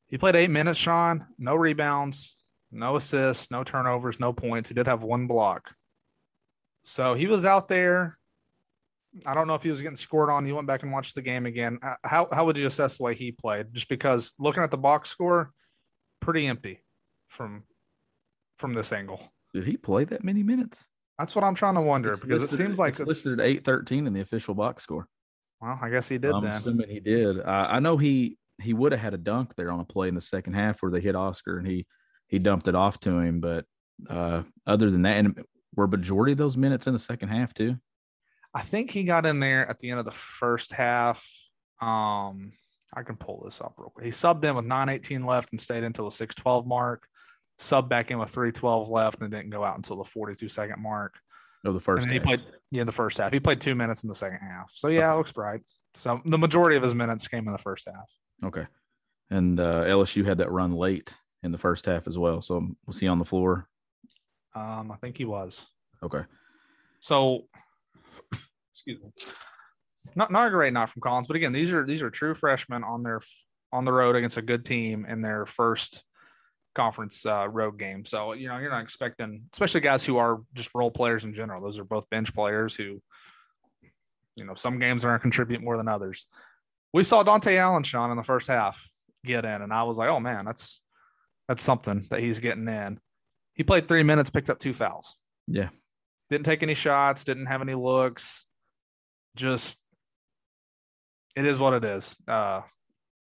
He 0.08 0.17
played 0.17 0.36
eight 0.36 0.51
minutes, 0.51 0.80
Sean, 0.80 1.25
no 1.38 1.56
rebounds, 1.56 2.38
no 2.71 2.95
assists, 2.95 3.49
no 3.49 3.63
turnovers, 3.63 4.19
no 4.19 4.34
points. 4.34 4.69
He 4.69 4.75
did 4.75 4.88
have 4.88 5.04
one 5.04 5.28
block. 5.28 5.73
So 6.84 7.15
he 7.15 7.28
was 7.28 7.45
out 7.45 7.67
there 7.67 8.17
I 9.25 9.34
don't 9.34 9.47
know 9.47 9.56
if 9.56 9.63
he 9.63 9.69
was 9.69 9.82
getting 9.82 9.95
scored 9.95 10.30
on. 10.30 10.45
You 10.45 10.56
went 10.56 10.67
back 10.67 10.84
and 10.84 10.91
watched 10.91 11.15
the 11.15 11.21
game 11.21 11.45
again. 11.45 11.80
Uh, 11.82 11.95
how 12.04 12.28
how 12.32 12.45
would 12.45 12.58
you 12.58 12.67
assess 12.67 12.97
the 12.97 13.04
way 13.04 13.15
he 13.15 13.32
played? 13.32 13.73
Just 13.73 13.88
because 13.88 14.34
looking 14.39 14.63
at 14.63 14.71
the 14.71 14.78
box 14.78 15.10
score, 15.10 15.51
pretty 16.19 16.47
empty 16.47 16.82
from 17.30 17.63
from 18.58 18.74
this 18.74 18.91
angle. 18.91 19.22
Did 19.54 19.65
he 19.65 19.78
play 19.78 20.04
that 20.06 20.24
many 20.24 20.44
minutes? 20.44 20.84
That's 21.18 21.36
what 21.36 21.46
I'm 21.46 21.56
trying 21.56 21.76
to 21.76 21.82
wonder 21.82 22.12
it's 22.12 22.22
because 22.22 22.41
listed, 22.41 22.60
it 22.60 22.63
seems 22.63 22.78
like 22.78 22.91
it's 22.91 23.00
listed 23.00 23.39
at 23.39 23.46
eight 23.46 23.63
thirteen 23.63 24.06
in 24.08 24.13
the 24.13 24.22
official 24.22 24.54
box 24.54 24.84
score. 24.84 25.08
Well, 25.62 25.80
I 25.82 25.89
guess 25.89 26.10
he 26.10 26.18
did. 26.18 26.32
I'm 26.32 26.44
then. 26.44 26.52
assuming 26.52 26.89
he 26.89 27.00
did. 27.00 27.39
Uh, 27.39 27.68
I 27.70 27.80
know 27.80 27.98
he 27.98 28.38
he 28.62 28.74
would 28.74 28.91
have 28.91 29.02
had 29.02 29.13
a 29.13 29.18
dunk 29.18 29.56
there 29.56 29.72
on 29.72 29.80
a 29.80 29.86
play 29.86 30.08
in 30.08 30.15
the 30.15 30.22
second 30.22 30.54
half 30.54 30.82
where 30.82 30.91
they 30.91 31.02
hit 31.02 31.15
Oscar 31.15 31.58
and 31.58 31.68
he 31.68 31.86
he 32.28 32.39
dumped 32.39 32.68
it 32.68 32.76
off 32.76 33.00
to 33.02 33.20
him. 33.20 33.39
But 33.39 33.65
uh, 34.10 34.44
other 34.68 34.91
than 34.91 35.04
that, 35.04 35.18
and 35.18 35.44
were 35.76 35.88
majority 35.88 36.34
of 36.34 36.38
those 36.38 36.58
minutes 36.58 36.88
in 36.88 36.94
the 36.94 37.00
second 37.00 37.30
half 37.30 37.54
too? 37.54 37.78
I 38.54 38.62
think 38.62 38.91
he 38.91 39.04
got 39.04 39.26
in 39.26 39.39
there 39.39 39.70
at 39.70 39.80
the 39.80 39.89
end 39.89 40.00
of 40.00 40.06
the 40.06 40.12
first 40.12 40.72
half. 40.72 41.26
Um, 41.82 42.54
I 42.94 43.04
can 43.04 43.18
pull 43.18 43.41
this 43.44 43.60
up 43.60 43.74
real 43.78 43.89
quick. 43.89 44.06
He 44.06 44.12
subbed 44.12 44.44
in 44.46 44.56
with 44.56 44.65
918 44.65 45.26
left 45.26 45.52
and 45.52 45.60
stayed 45.60 45.84
until 45.84 46.06
the 46.06 46.12
612 46.12 46.65
mark. 46.65 47.08
Subbed 47.60 47.89
back 47.89 48.12
in 48.12 48.20
with 48.20 48.30
312 48.30 48.89
left 48.89 49.22
and 49.22 49.32
didn't 49.32 49.50
go 49.50 49.63
out 49.63 49.78
until 49.78 49.98
the 49.98 50.04
42 50.04 50.50
second 50.50 50.82
mark. 50.82 51.15
Oh, 51.65 51.74
the 51.74 51.80
first. 51.80 52.04
And 52.04 52.12
he 52.12 52.20
played 52.20 52.41
yeah 52.72 52.84
the 52.84 52.91
first 52.91 53.18
half. 53.18 53.32
He 53.32 53.39
played 53.39 53.60
two 53.60 53.76
minutes 53.76 54.04
in 54.04 54.10
the 54.10 54.15
second 54.15 54.39
half. 54.39 54.72
So 54.74 54.88
yeah, 54.89 55.13
it 55.13 55.18
looks 55.18 55.32
bright. 55.32 55.62
So 55.94 56.22
the 56.26 56.38
majority 56.38 56.76
of 56.76 56.84
his 56.84 56.94
minutes 56.94 57.28
came 57.28 57.48
in 57.48 57.54
the 57.54 57.58
first 57.58 57.88
half. 57.88 58.10
Okay, 58.44 58.68
and 59.30 59.60
uh, 59.60 59.84
LSU 59.86 60.26
had 60.26 60.38
that 60.39 60.52
run 60.52 60.74
late 60.74 61.13
in 61.44 61.52
the 61.52 61.58
first 61.58 61.86
half 61.86 62.08
as 62.08 62.18
well. 62.18 62.41
So 62.41 62.68
was 62.86 63.00
he 63.00 63.08
on 63.08 63.20
the 63.20 63.26
floor? 63.26 63.68
Um, 64.54 64.91
I 64.91 64.96
think 64.98 65.18
he 65.18 65.26
was. 65.26 65.65
Okay. 66.04 66.24
So 67.00 67.46
excuse 68.72 69.02
me. 69.02 69.10
Not 70.15 70.32
not 70.32 70.48
a 70.48 70.52
great 70.52 70.74
night 70.74 70.89
from 70.89 71.02
Collins, 71.02 71.28
but 71.28 71.36
again, 71.36 71.54
these 71.54 71.74
are 71.74 71.86
these 71.86 72.04
are 72.04 72.10
true 72.10 72.36
freshmen 72.36 72.84
on 72.84 73.02
their 73.02 73.22
on 73.72 73.86
the 73.86 73.94
road 73.94 74.15
against 74.15 74.38
a 74.38 74.41
good 74.41 74.65
team 74.65 75.06
in 75.06 75.20
their 75.20 75.46
first 75.46 76.04
conference 76.75 77.25
uh, 77.25 77.47
road 77.49 77.79
game. 77.79 78.05
So 78.05 78.33
you 78.33 78.47
know 78.47 78.57
you're 78.57 78.71
not 78.71 78.83
expecting, 78.83 79.43
especially 79.53 79.81
guys 79.81 80.05
who 80.05 80.17
are 80.17 80.41
just 80.53 80.71
role 80.75 80.91
players 80.91 81.23
in 81.23 81.33
general. 81.33 81.61
Those 81.61 81.79
are 81.79 81.83
both 81.83 82.09
bench 82.09 82.33
players 82.33 82.75
who, 82.75 83.01
you 84.35 84.45
know, 84.45 84.53
some 84.53 84.79
games 84.79 85.03
are 85.03 85.07
going 85.07 85.19
to 85.19 85.21
contribute 85.21 85.61
more 85.61 85.77
than 85.77 85.88
others. 85.88 86.27
We 86.93 87.03
saw 87.03 87.23
Dontaie 87.23 87.57
Allen, 87.57 87.83
Sean, 87.83 88.11
in 88.11 88.17
the 88.17 88.23
first 88.23 88.47
half 88.47 88.89
get 89.25 89.45
in, 89.45 89.61
and 89.61 89.73
I 89.73 89.83
was 89.83 89.97
like, 89.97 90.09
oh 90.09 90.19
man, 90.19 90.45
that's 90.45 90.81
that's 91.47 91.63
something 91.63 92.05
that 92.09 92.19
he's 92.19 92.39
getting 92.39 92.67
in. 92.67 92.99
He 93.53 93.63
played 93.63 93.88
three 93.88 94.03
minutes, 94.03 94.29
picked 94.29 94.49
up 94.49 94.59
two 94.59 94.73
fouls. 94.73 95.15
Yeah, 95.47 95.69
didn't 96.29 96.45
take 96.45 96.63
any 96.63 96.73
shots, 96.73 97.23
didn't 97.23 97.47
have 97.47 97.61
any 97.61 97.73
looks 97.73 98.45
just 99.35 99.77
it 101.35 101.45
is 101.45 101.59
what 101.59 101.73
it 101.73 101.83
is 101.83 102.17
uh, 102.27 102.61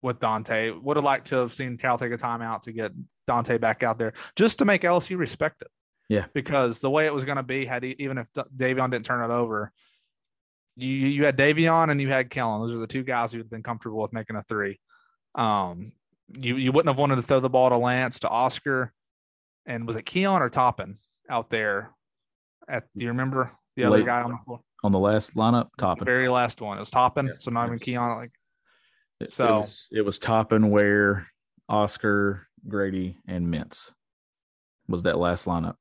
with 0.03 0.21
Dontaie. 0.21 0.81
Would 0.81 0.97
have 0.97 1.05
liked 1.05 1.29
to 1.29 1.37
have 1.37 1.55
seen 1.55 1.79
Cal 1.79 1.99
take 1.99 2.13
a 2.13 2.17
timeout 2.17 2.63
to 2.63 2.73
get 2.73 2.93
Dontaie 3.29 3.61
back 3.61 3.83
out 3.83 3.99
there 3.99 4.13
just 4.37 4.59
to 4.59 4.65
make 4.65 4.83
LSU 4.83 5.19
respect 5.19 5.63
it. 5.63 5.69
Yeah, 6.09 6.27
because 6.35 6.81
the 6.81 6.91
way 6.91 7.07
it 7.07 7.15
was 7.15 7.25
going 7.25 7.37
to 7.37 7.43
be, 7.43 7.65
had 7.65 7.83
he, 7.83 7.97
even 7.99 8.19
if 8.19 8.31
Davion 8.33 8.91
didn't 8.91 9.07
turn 9.07 9.29
it 9.29 9.33
over, 9.33 9.73
you 10.77 10.89
you 10.89 11.25
had 11.25 11.39
Davion 11.39 11.91
and 11.91 12.01
you 12.01 12.09
had 12.09 12.31
Kellan. 12.31 12.61
Those 12.61 12.75
are 12.75 12.81
the 12.81 12.87
two 12.87 13.03
guys 13.03 13.33
who'd 13.33 13.49
been 13.49 13.63
comfortable 13.63 14.03
with 14.03 14.13
making 14.13 14.37
a 14.37 14.43
three. 14.43 14.79
Um, 15.35 15.93
you 16.39 16.57
you 16.57 16.73
wouldn't 16.73 16.91
have 16.91 16.99
wanted 16.99 17.17
to 17.17 17.23
throw 17.23 17.41
the 17.41 17.51
ball 17.51 17.71
to 17.71 17.79
Lance 17.79 18.21
to 18.21 18.29
Oscar, 18.29 18.93
and 19.67 19.87
was 19.87 19.97
it 19.97 20.05
Keion 20.05 20.41
or 20.41 20.51
Toppin 20.51 20.99
out 21.31 21.49
there? 21.49 21.91
At 22.69 22.85
do 22.95 23.05
you 23.05 23.11
remember 23.11 23.53
the 23.77 23.85
other 23.85 23.99
Late. 23.99 24.07
guy 24.07 24.23
on 24.23 24.33
the 24.33 24.39
floor? 24.45 24.61
on 24.85 24.93
the 24.93 24.99
last 24.99 25.35
lineup, 25.35 25.71
Toppin. 25.79 26.05
Very 26.05 26.29
last 26.29 26.61
one. 26.61 26.77
It 26.77 26.81
was 26.81 26.91
Toppin, 26.91 27.27
yeah. 27.27 27.33
so 27.41 27.51
not 27.51 27.67
even 27.67 27.79
Keion. 27.79 28.17
Like 28.17 28.33
it, 29.21 29.31
so, 29.31 29.45
it 29.45 29.61
was, 29.61 29.89
it 29.93 30.03
was 30.03 30.19
Toppin, 30.19 30.71
Ware, 30.71 31.27
Oscar, 31.71 32.47
Grady, 32.69 33.19
and 33.27 33.47
Mintz. 33.47 33.93
Was 34.89 35.05
that 35.05 35.19
last 35.19 35.47
lineup? 35.47 35.77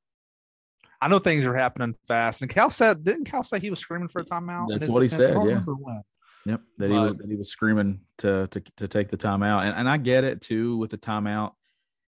I 1.02 1.10
know 1.10 1.20
things 1.20 1.46
are 1.46 1.54
happening 1.54 1.96
fast. 2.08 2.42
And 2.42 2.50
Cal 2.50 2.70
said, 2.70 3.04
didn't 3.04 3.26
Cal 3.26 3.44
say 3.44 3.60
he 3.60 3.70
was 3.70 3.80
screaming 3.80 4.08
for 4.08 4.22
a 4.22 4.24
timeout? 4.24 4.70
That's 4.70 4.88
what 4.88 5.02
defense? 5.02 5.28
he 5.28 5.34
said. 5.34 5.36
Yeah. 5.46 6.00
Yep. 6.46 6.62
That 6.78 6.90
he 6.90 6.96
was 6.96 7.16
that 7.18 7.30
he 7.30 7.36
was 7.36 7.50
screaming 7.50 8.02
to 8.20 8.48
to 8.48 8.62
to 8.78 8.88
take 8.88 9.10
the 9.10 9.18
timeout. 9.18 9.64
And 9.64 9.76
and 9.76 9.90
I 9.90 9.98
get 9.98 10.24
it 10.24 10.42
too 10.42 10.78
with 10.78 10.92
the 10.92 10.98
timeout. 10.98 11.54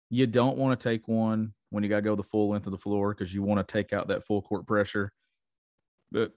You 0.09 0.27
don't 0.27 0.57
want 0.57 0.79
to 0.79 0.89
take 0.89 1.07
one 1.07 1.53
when 1.71 1.83
you 1.83 1.89
got 1.89 1.97
to 1.97 2.01
go 2.03 2.15
the 2.15 2.23
full 2.23 2.49
length 2.49 2.67
of 2.67 2.71
the 2.71 2.77
floor 2.77 3.13
because 3.13 3.33
you 3.33 3.43
want 3.43 3.65
to 3.65 3.71
take 3.71 3.91
out 3.91 4.07
that 4.09 4.25
full 4.25 4.41
court 4.41 4.65
pressure. 4.65 5.11
But 6.11 6.31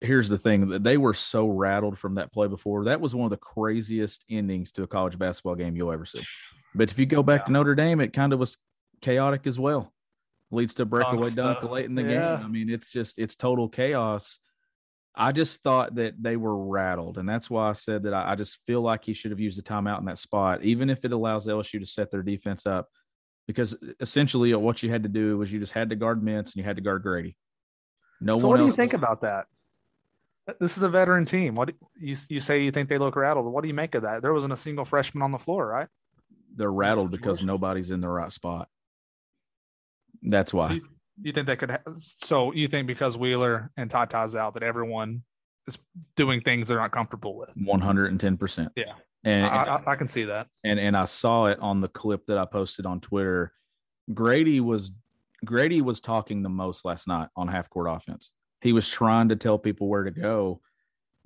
here's 0.00 0.28
the 0.28 0.38
thing 0.38 0.68
that 0.68 0.84
they 0.84 0.96
were 0.96 1.14
so 1.14 1.48
rattled 1.48 1.98
from 1.98 2.16
that 2.16 2.32
play 2.32 2.48
before. 2.48 2.84
That 2.84 3.00
was 3.00 3.14
one 3.14 3.24
of 3.24 3.30
the 3.30 3.36
craziest 3.38 4.24
endings 4.28 4.72
to 4.72 4.82
a 4.82 4.86
college 4.86 5.18
basketball 5.18 5.54
game 5.54 5.76
you'll 5.76 5.92
ever 5.92 6.04
see. 6.04 6.22
But 6.78 6.92
if 6.92 6.98
you 6.98 7.06
go 7.06 7.24
back 7.24 7.40
yeah. 7.40 7.46
to 7.46 7.52
Notre 7.52 7.74
Dame, 7.74 8.00
it 8.00 8.12
kind 8.12 8.32
of 8.32 8.38
was 8.38 8.56
chaotic 9.02 9.48
as 9.48 9.58
well. 9.58 9.92
leads 10.52 10.74
to 10.74 10.82
a 10.82 10.86
breakaway 10.86 11.28
dunk 11.30 11.64
late 11.64 11.86
in 11.86 11.96
the 11.96 12.02
yeah. 12.02 12.36
game. 12.36 12.46
I 12.46 12.48
mean, 12.48 12.70
it's 12.70 12.90
just 12.90 13.18
it's 13.18 13.34
total 13.34 13.68
chaos. 13.68 14.38
I 15.12 15.32
just 15.32 15.60
thought 15.64 15.96
that 15.96 16.14
they 16.22 16.36
were 16.36 16.56
rattled, 16.56 17.18
and 17.18 17.28
that's 17.28 17.50
why 17.50 17.68
I 17.68 17.72
said 17.72 18.04
that 18.04 18.14
I, 18.14 18.32
I 18.32 18.34
just 18.36 18.60
feel 18.68 18.80
like 18.80 19.04
he 19.04 19.12
should 19.12 19.32
have 19.32 19.40
used 19.40 19.58
a 19.58 19.62
timeout 19.62 19.98
in 19.98 20.04
that 20.04 20.18
spot, 20.18 20.62
even 20.62 20.88
if 20.88 21.04
it 21.04 21.10
allows 21.10 21.48
LSU 21.48 21.80
to 21.80 21.86
set 21.86 22.12
their 22.12 22.22
defense 22.22 22.64
up. 22.64 22.88
Because 23.48 23.76
essentially, 23.98 24.54
what 24.54 24.80
you 24.80 24.90
had 24.90 25.02
to 25.02 25.08
do 25.08 25.36
was 25.36 25.52
you 25.52 25.58
just 25.58 25.72
had 25.72 25.90
to 25.90 25.96
guard 25.96 26.22
Mintz 26.22 26.46
and 26.46 26.56
you 26.56 26.62
had 26.62 26.76
to 26.76 26.82
guard 26.82 27.02
Grady. 27.02 27.36
No 28.20 28.36
so 28.36 28.46
one. 28.46 28.50
What 28.50 28.56
do 28.58 28.66
you 28.66 28.76
think 28.76 28.92
was... 28.92 29.00
about 29.00 29.22
that? 29.22 29.46
This 30.60 30.76
is 30.76 30.84
a 30.84 30.88
veteran 30.88 31.24
team. 31.24 31.56
What 31.56 31.74
you 31.96 32.14
you 32.28 32.38
say 32.38 32.62
you 32.62 32.70
think 32.70 32.88
they 32.88 32.98
look 32.98 33.16
rattled? 33.16 33.52
What 33.52 33.62
do 33.62 33.68
you 33.68 33.74
make 33.74 33.96
of 33.96 34.02
that? 34.02 34.22
There 34.22 34.32
wasn't 34.32 34.52
a 34.52 34.56
single 34.56 34.84
freshman 34.84 35.22
on 35.22 35.32
the 35.32 35.38
floor, 35.38 35.66
right? 35.66 35.88
They're 36.56 36.72
rattled 36.72 37.10
because 37.10 37.44
nobody's 37.44 37.90
in 37.90 38.00
the 38.00 38.08
right 38.08 38.32
spot. 38.32 38.68
That's 40.22 40.52
why. 40.52 40.68
So 40.68 40.74
you, 40.74 40.88
you, 41.22 41.32
think 41.32 41.46
they 41.46 41.56
could? 41.56 41.70
Ha- 41.70 41.82
so 41.98 42.52
you 42.52 42.68
think 42.68 42.86
because 42.86 43.16
Wheeler 43.16 43.70
and 43.76 43.90
Tata's 43.90 44.34
out, 44.34 44.54
that 44.54 44.62
everyone 44.62 45.22
is 45.66 45.78
doing 46.16 46.40
things 46.40 46.68
they're 46.68 46.78
not 46.78 46.92
comfortable 46.92 47.36
with? 47.36 47.52
One 47.64 47.80
hundred 47.80 48.10
and 48.10 48.20
ten 48.20 48.36
percent. 48.36 48.72
Yeah, 48.74 48.94
and 49.24 49.46
I, 49.46 49.76
I, 49.76 49.92
I, 49.92 49.96
can 49.96 50.08
see 50.08 50.24
that. 50.24 50.48
And 50.64 50.80
and 50.80 50.96
I 50.96 51.04
saw 51.04 51.46
it 51.46 51.58
on 51.60 51.80
the 51.80 51.88
clip 51.88 52.26
that 52.26 52.38
I 52.38 52.44
posted 52.44 52.86
on 52.86 53.00
Twitter. 53.00 53.52
Grady 54.12 54.60
was 54.60 54.90
Grady 55.44 55.80
was 55.80 56.00
talking 56.00 56.42
the 56.42 56.48
most 56.48 56.84
last 56.84 57.06
night 57.06 57.28
on 57.36 57.48
half 57.48 57.70
court 57.70 57.88
offense. 57.88 58.32
He 58.60 58.72
was 58.72 58.88
trying 58.88 59.28
to 59.28 59.36
tell 59.36 59.58
people 59.58 59.88
where 59.88 60.02
to 60.02 60.10
go, 60.10 60.60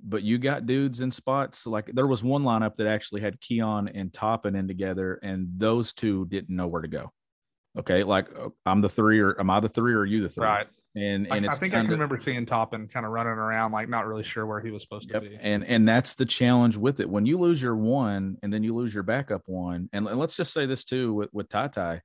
but 0.03 0.23
you 0.23 0.37
got 0.37 0.65
dudes 0.65 0.99
in 0.99 1.11
spots 1.11 1.65
like 1.65 1.89
there 1.93 2.07
was 2.07 2.23
one 2.23 2.43
lineup 2.43 2.75
that 2.77 2.87
actually 2.87 3.21
had 3.21 3.39
Keion 3.39 3.89
and 3.93 4.13
Toppin 4.13 4.55
in 4.55 4.67
together, 4.67 5.19
and 5.23 5.47
those 5.57 5.93
two 5.93 6.25
didn't 6.25 6.55
know 6.55 6.67
where 6.67 6.81
to 6.81 6.87
go. 6.87 7.11
Okay, 7.79 8.03
like 8.03 8.27
uh, 8.37 8.49
I'm 8.65 8.81
the 8.81 8.89
three, 8.89 9.19
or 9.19 9.39
am 9.39 9.49
I 9.49 9.59
the 9.59 9.69
three, 9.69 9.93
or 9.93 9.99
are 9.99 10.05
you 10.05 10.21
the 10.21 10.29
three? 10.29 10.45
Right. 10.45 10.67
And 10.95 11.27
and 11.31 11.47
I, 11.47 11.53
I 11.53 11.55
think 11.55 11.73
I 11.73 11.81
can 11.81 11.89
remember 11.89 12.17
seeing 12.17 12.45
Toppin 12.45 12.87
kind 12.87 13.03
of 13.03 13.11
running 13.11 13.33
around, 13.33 13.71
like 13.71 13.89
not 13.89 14.05
really 14.05 14.21
sure 14.21 14.45
where 14.45 14.61
he 14.61 14.69
was 14.69 14.83
supposed 14.83 15.09
yep. 15.11 15.23
to 15.23 15.29
be. 15.29 15.37
And 15.41 15.63
and 15.63 15.87
that's 15.87 16.13
the 16.13 16.25
challenge 16.25 16.77
with 16.77 16.99
it. 16.99 17.09
When 17.09 17.25
you 17.25 17.39
lose 17.39 17.61
your 17.61 17.75
one, 17.75 18.37
and 18.43 18.53
then 18.53 18.61
you 18.61 18.75
lose 18.75 18.93
your 18.93 19.01
backup 19.01 19.41
one, 19.47 19.89
and, 19.91 20.07
and 20.07 20.19
let's 20.19 20.35
just 20.35 20.53
say 20.53 20.67
this 20.67 20.83
too 20.83 21.13
with 21.13 21.29
with 21.33 21.49
Ty 21.49 21.69
Ty 21.69 22.01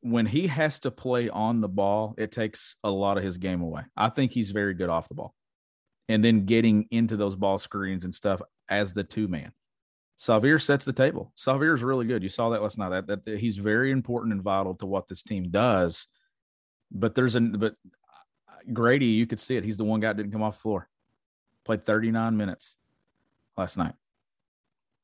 when 0.00 0.26
he 0.26 0.46
has 0.46 0.78
to 0.80 0.90
play 0.90 1.28
on 1.28 1.60
the 1.60 1.68
ball, 1.68 2.14
it 2.16 2.30
takes 2.30 2.76
a 2.84 2.90
lot 2.90 3.18
of 3.18 3.24
his 3.24 3.38
game 3.38 3.60
away. 3.60 3.82
I 3.96 4.08
think 4.08 4.32
he's 4.32 4.52
very 4.52 4.74
good 4.74 4.88
off 4.88 5.08
the 5.08 5.14
ball. 5.14 5.34
And 6.08 6.24
then 6.24 6.46
getting 6.46 6.86
into 6.90 7.16
those 7.16 7.34
ball 7.34 7.58
screens 7.58 8.04
and 8.04 8.14
stuff 8.14 8.40
as 8.68 8.94
the 8.94 9.04
two 9.04 9.28
man. 9.28 9.52
Sahvir 10.18 10.62
sets 10.62 10.84
the 10.84 10.92
table. 10.92 11.32
Sahvir 11.36 11.74
is 11.74 11.82
really 11.82 12.06
good. 12.06 12.22
You 12.22 12.28
saw 12.28 12.50
that 12.50 12.62
last 12.62 12.78
night. 12.78 12.90
That, 12.90 13.06
that, 13.06 13.24
that, 13.24 13.38
he's 13.38 13.58
very 13.58 13.90
important 13.90 14.32
and 14.32 14.42
vital 14.42 14.74
to 14.76 14.86
what 14.86 15.08
this 15.08 15.22
team 15.22 15.50
does. 15.50 16.06
But 16.90 17.14
there's 17.14 17.34
a 17.34 17.40
but 17.40 17.74
Grady, 18.72 19.06
you 19.06 19.26
could 19.26 19.40
see 19.40 19.56
it. 19.56 19.64
He's 19.64 19.76
the 19.76 19.84
one 19.84 20.00
guy 20.00 20.08
that 20.08 20.16
didn't 20.16 20.32
come 20.32 20.42
off 20.42 20.56
the 20.56 20.62
floor. 20.62 20.88
Played 21.64 21.84
39 21.84 22.36
minutes 22.36 22.76
last 23.56 23.76
night. 23.76 23.94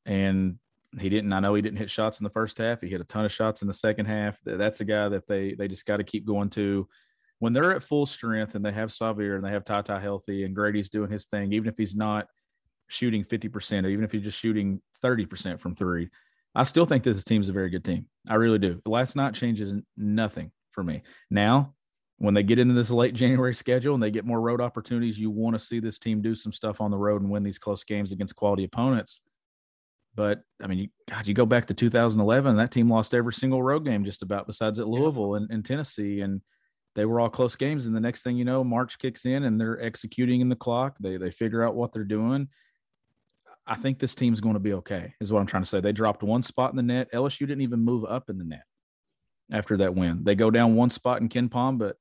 And 0.05 0.57
he 0.99 1.09
didn't. 1.09 1.31
I 1.33 1.39
know 1.39 1.53
he 1.53 1.61
didn't 1.61 1.77
hit 1.77 1.89
shots 1.89 2.19
in 2.19 2.23
the 2.23 2.29
first 2.29 2.57
half. 2.57 2.81
He 2.81 2.89
hit 2.89 3.01
a 3.01 3.05
ton 3.05 3.25
of 3.25 3.31
shots 3.31 3.61
in 3.61 3.67
the 3.67 3.73
second 3.73 4.05
half. 4.05 4.39
That's 4.43 4.81
a 4.81 4.85
guy 4.85 5.09
that 5.09 5.27
they 5.27 5.53
they 5.53 5.67
just 5.67 5.85
got 5.85 5.97
to 5.97 6.03
keep 6.03 6.25
going 6.25 6.49
to. 6.51 6.87
When 7.39 7.53
they're 7.53 7.75
at 7.75 7.83
full 7.83 8.05
strength 8.05 8.55
and 8.55 8.63
they 8.63 8.71
have 8.71 8.89
Sahvir 8.89 9.35
and 9.35 9.43
they 9.43 9.51
have 9.51 9.65
Tata 9.65 9.99
healthy 9.99 10.43
and 10.43 10.55
Grady's 10.55 10.89
doing 10.89 11.11
his 11.11 11.25
thing, 11.25 11.51
even 11.51 11.67
if 11.67 11.77
he's 11.77 11.95
not 11.95 12.27
shooting 12.87 13.23
50%, 13.23 13.83
or 13.83 13.89
even 13.89 14.05
if 14.05 14.11
he's 14.11 14.23
just 14.23 14.39
shooting 14.39 14.81
30% 15.03 15.59
from 15.59 15.75
three, 15.75 16.09
I 16.55 16.63
still 16.63 16.85
think 16.85 17.03
this 17.03 17.23
team's 17.23 17.49
a 17.49 17.53
very 17.53 17.69
good 17.69 17.83
team. 17.83 18.05
I 18.29 18.35
really 18.35 18.59
do. 18.59 18.81
Last 18.85 19.15
night 19.15 19.33
changes 19.33 19.73
nothing 19.97 20.51
for 20.71 20.83
me. 20.83 21.01
Now, 21.29 21.73
when 22.17 22.33
they 22.33 22.43
get 22.43 22.59
into 22.59 22.75
this 22.75 22.91
late 22.91 23.15
January 23.15 23.53
schedule 23.53 23.95
and 23.95 24.03
they 24.03 24.11
get 24.11 24.25
more 24.25 24.39
road 24.39 24.61
opportunities, 24.61 25.19
you 25.19 25.31
want 25.31 25.55
to 25.57 25.65
see 25.65 25.79
this 25.79 25.99
team 25.99 26.21
do 26.21 26.35
some 26.35 26.53
stuff 26.53 26.79
on 26.79 26.91
the 26.91 26.97
road 26.97 27.21
and 27.21 27.31
win 27.31 27.43
these 27.43 27.57
close 27.57 27.83
games 27.83 28.11
against 28.11 28.35
quality 28.35 28.63
opponents. 28.63 29.19
But 30.15 30.43
I 30.61 30.67
mean, 30.67 30.77
you, 30.77 30.87
God, 31.09 31.27
you 31.27 31.33
go 31.33 31.45
back 31.45 31.65
to 31.67 31.73
2011, 31.73 32.55
that 32.55 32.71
team 32.71 32.89
lost 32.89 33.15
every 33.15 33.33
single 33.33 33.63
road 33.63 33.83
game 33.83 34.05
just 34.05 34.21
about, 34.21 34.45
besides 34.45 34.79
at 34.79 34.87
Louisville 34.87 35.35
and, 35.35 35.49
and 35.49 35.65
Tennessee, 35.65 36.21
and 36.21 36.41
they 36.95 37.05
were 37.05 37.19
all 37.19 37.29
close 37.29 37.55
games. 37.55 37.85
And 37.85 37.95
the 37.95 37.99
next 37.99 38.21
thing 38.23 38.37
you 38.37 38.45
know, 38.45 38.63
March 38.63 38.99
kicks 38.99 39.25
in 39.25 39.43
and 39.43 39.59
they're 39.59 39.81
executing 39.81 40.41
in 40.41 40.49
the 40.49 40.55
clock. 40.55 40.95
They 40.99 41.17
they 41.17 41.31
figure 41.31 41.63
out 41.63 41.75
what 41.75 41.91
they're 41.91 42.03
doing. 42.03 42.49
I 43.65 43.75
think 43.75 43.99
this 43.99 44.15
team's 44.15 44.41
going 44.41 44.55
to 44.55 44.59
be 44.59 44.73
okay. 44.73 45.13
Is 45.21 45.31
what 45.31 45.39
I'm 45.39 45.45
trying 45.45 45.63
to 45.63 45.69
say. 45.69 45.79
They 45.79 45.93
dropped 45.93 46.21
one 46.21 46.43
spot 46.43 46.71
in 46.71 46.75
the 46.75 46.83
net. 46.83 47.11
LSU 47.13 47.39
didn't 47.39 47.61
even 47.61 47.79
move 47.79 48.05
up 48.05 48.29
in 48.29 48.37
the 48.37 48.43
net 48.43 48.65
after 49.51 49.77
that 49.77 49.95
win. 49.95 50.23
They 50.23 50.35
go 50.35 50.51
down 50.51 50.75
one 50.75 50.89
spot 50.89 51.21
in 51.21 51.29
KenPom, 51.29 51.77
but 51.77 51.97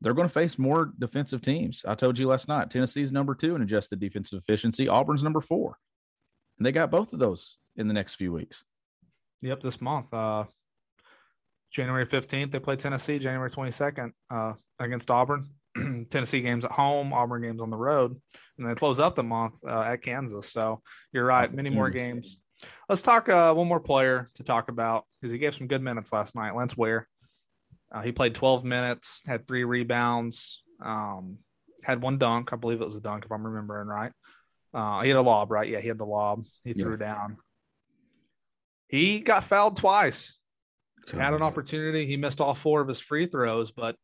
they're 0.00 0.14
going 0.14 0.28
to 0.28 0.34
face 0.34 0.58
more 0.58 0.92
defensive 0.98 1.40
teams. 1.40 1.84
I 1.86 1.94
told 1.94 2.18
you 2.18 2.28
last 2.28 2.48
night, 2.48 2.70
Tennessee's 2.70 3.12
number 3.12 3.34
two 3.34 3.54
in 3.54 3.62
adjusted 3.62 4.00
defensive 4.00 4.38
efficiency. 4.38 4.88
Auburn's 4.88 5.22
number 5.22 5.40
four. 5.40 5.78
And 6.58 6.66
they 6.66 6.72
got 6.72 6.90
both 6.90 7.12
of 7.12 7.20
those 7.20 7.58
in 7.76 7.88
the 7.88 7.94
next 7.94 8.14
few 8.14 8.32
weeks. 8.32 8.64
Yep, 9.42 9.60
this 9.60 9.80
month. 9.80 10.12
Uh, 10.12 10.44
January 11.74 12.06
15th, 12.06 12.52
they 12.52 12.60
play 12.60 12.76
Tennessee. 12.76 13.18
January 13.18 13.50
22nd 13.50 14.12
uh, 14.30 14.52
against 14.78 15.10
Auburn. 15.10 15.44
Tennessee 16.08 16.40
games 16.40 16.64
at 16.64 16.70
home, 16.70 17.12
Auburn 17.12 17.42
games 17.42 17.60
on 17.60 17.68
the 17.68 17.76
road, 17.76 18.16
and 18.58 18.70
they 18.70 18.74
close 18.76 19.00
out 19.00 19.16
the 19.16 19.24
month 19.24 19.58
uh, 19.66 19.82
at 19.82 20.02
Kansas. 20.02 20.52
So 20.52 20.80
you're 21.12 21.24
right, 21.24 21.52
many 21.52 21.70
more 21.70 21.90
games. 21.90 22.38
Let's 22.88 23.02
talk 23.02 23.28
uh, 23.28 23.52
one 23.54 23.66
more 23.66 23.80
player 23.80 24.30
to 24.36 24.44
talk 24.44 24.68
about 24.68 25.04
because 25.20 25.32
he 25.32 25.38
gave 25.38 25.54
some 25.54 25.66
good 25.66 25.82
minutes 25.82 26.12
last 26.12 26.36
night. 26.36 26.54
Lance 26.54 26.76
Ware. 26.76 27.08
Uh, 27.92 28.02
he 28.02 28.12
played 28.12 28.36
12 28.36 28.62
minutes, 28.62 29.22
had 29.26 29.46
three 29.46 29.64
rebounds, 29.64 30.62
um, 30.80 31.38
had 31.82 32.02
one 32.02 32.18
dunk. 32.18 32.52
I 32.52 32.56
believe 32.56 32.80
it 32.80 32.86
was 32.86 32.96
a 32.96 33.00
dunk, 33.00 33.24
if 33.24 33.32
I'm 33.32 33.44
remembering 33.44 33.88
right. 33.88 34.12
Uh, 34.72 35.00
he 35.02 35.08
had 35.08 35.18
a 35.18 35.22
lob, 35.22 35.50
right? 35.50 35.68
Yeah, 35.68 35.80
he 35.80 35.88
had 35.88 35.98
the 35.98 36.06
lob. 36.06 36.44
He 36.62 36.72
threw 36.72 36.92
yeah. 36.92 36.98
down. 36.98 37.36
He 38.88 39.20
got 39.20 39.42
fouled 39.42 39.76
twice. 39.76 40.38
Had 41.10 41.34
an 41.34 41.42
opportunity. 41.42 42.06
He 42.06 42.16
missed 42.16 42.40
all 42.40 42.54
four 42.54 42.80
of 42.80 42.88
his 42.88 43.00
free 43.00 43.26
throws, 43.26 43.70
but 43.70 43.96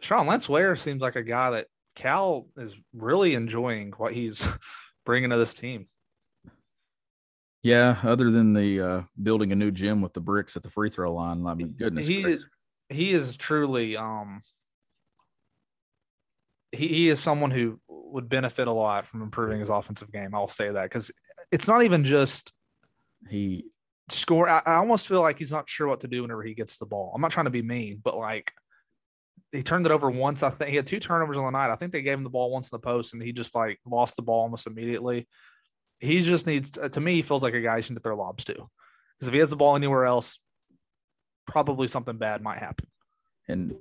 Sean 0.00 0.26
Lance 0.26 0.48
Ware 0.48 0.76
seems 0.76 1.00
like 1.00 1.16
a 1.16 1.22
guy 1.22 1.50
that 1.50 1.66
Cal 1.94 2.46
is 2.56 2.76
really 2.92 3.34
enjoying 3.34 3.92
what 3.96 4.12
he's 4.12 4.46
bringing 5.06 5.30
to 5.30 5.36
this 5.36 5.54
team. 5.54 5.86
Yeah, 7.62 7.96
other 8.02 8.30
than 8.30 8.52
the 8.52 8.80
uh, 8.80 9.02
building 9.22 9.52
a 9.52 9.56
new 9.56 9.70
gym 9.70 10.02
with 10.02 10.12
the 10.12 10.20
bricks 10.20 10.54
at 10.54 10.62
the 10.62 10.70
free 10.70 10.90
throw 10.90 11.14
line, 11.14 11.46
I 11.46 11.54
mean, 11.54 11.74
goodness, 11.78 12.06
he 12.06 12.22
is, 12.22 12.44
he 12.90 13.10
is 13.12 13.38
truly 13.38 13.96
um, 13.96 14.40
he, 16.72 16.88
he 16.88 17.08
is 17.08 17.20
someone 17.20 17.50
who 17.50 17.80
would 17.88 18.28
benefit 18.28 18.68
a 18.68 18.72
lot 18.72 19.06
from 19.06 19.22
improving 19.22 19.60
his 19.60 19.70
offensive 19.70 20.12
game. 20.12 20.34
I'll 20.34 20.46
say 20.46 20.70
that 20.70 20.82
because 20.82 21.10
it's 21.50 21.66
not 21.66 21.82
even 21.82 22.04
just 22.04 22.52
he 23.30 23.64
score. 24.08 24.48
I, 24.48 24.62
I, 24.64 24.74
almost 24.76 25.08
feel 25.08 25.20
like 25.20 25.38
he's 25.38 25.52
not 25.52 25.68
sure 25.68 25.88
what 25.88 26.00
to 26.00 26.08
do 26.08 26.22
whenever 26.22 26.42
he 26.42 26.54
gets 26.54 26.78
the 26.78 26.86
ball. 26.86 27.12
I'm 27.14 27.20
not 27.20 27.30
trying 27.30 27.44
to 27.44 27.50
be 27.50 27.62
mean, 27.62 28.00
but 28.02 28.16
like 28.16 28.52
he 29.52 29.62
turned 29.62 29.86
it 29.86 29.92
over 29.92 30.10
once. 30.10 30.42
I 30.42 30.50
think 30.50 30.70
he 30.70 30.76
had 30.76 30.86
two 30.86 31.00
turnovers 31.00 31.36
on 31.36 31.44
the 31.44 31.50
night. 31.50 31.72
I 31.72 31.76
think 31.76 31.92
they 31.92 32.02
gave 32.02 32.18
him 32.18 32.24
the 32.24 32.30
ball 32.30 32.50
once 32.50 32.70
in 32.70 32.76
the 32.76 32.80
post, 32.80 33.14
and 33.14 33.22
he 33.22 33.32
just 33.32 33.54
like 33.54 33.78
lost 33.86 34.16
the 34.16 34.22
ball 34.22 34.42
almost 34.42 34.66
immediately. 34.66 35.28
He 36.00 36.20
just 36.20 36.46
needs 36.46 36.70
to, 36.70 36.88
to 36.88 37.00
me. 37.00 37.14
He 37.14 37.22
feels 37.22 37.42
like 37.42 37.54
a 37.54 37.60
guy 37.60 37.80
should 37.80 38.02
throw 38.02 38.16
lobs 38.16 38.44
to 38.46 38.54
because 38.54 39.28
if 39.28 39.32
he 39.32 39.40
has 39.40 39.50
the 39.50 39.56
ball 39.56 39.76
anywhere 39.76 40.04
else, 40.04 40.38
probably 41.46 41.88
something 41.88 42.16
bad 42.16 42.42
might 42.42 42.58
happen. 42.58 42.86
And 43.48 43.76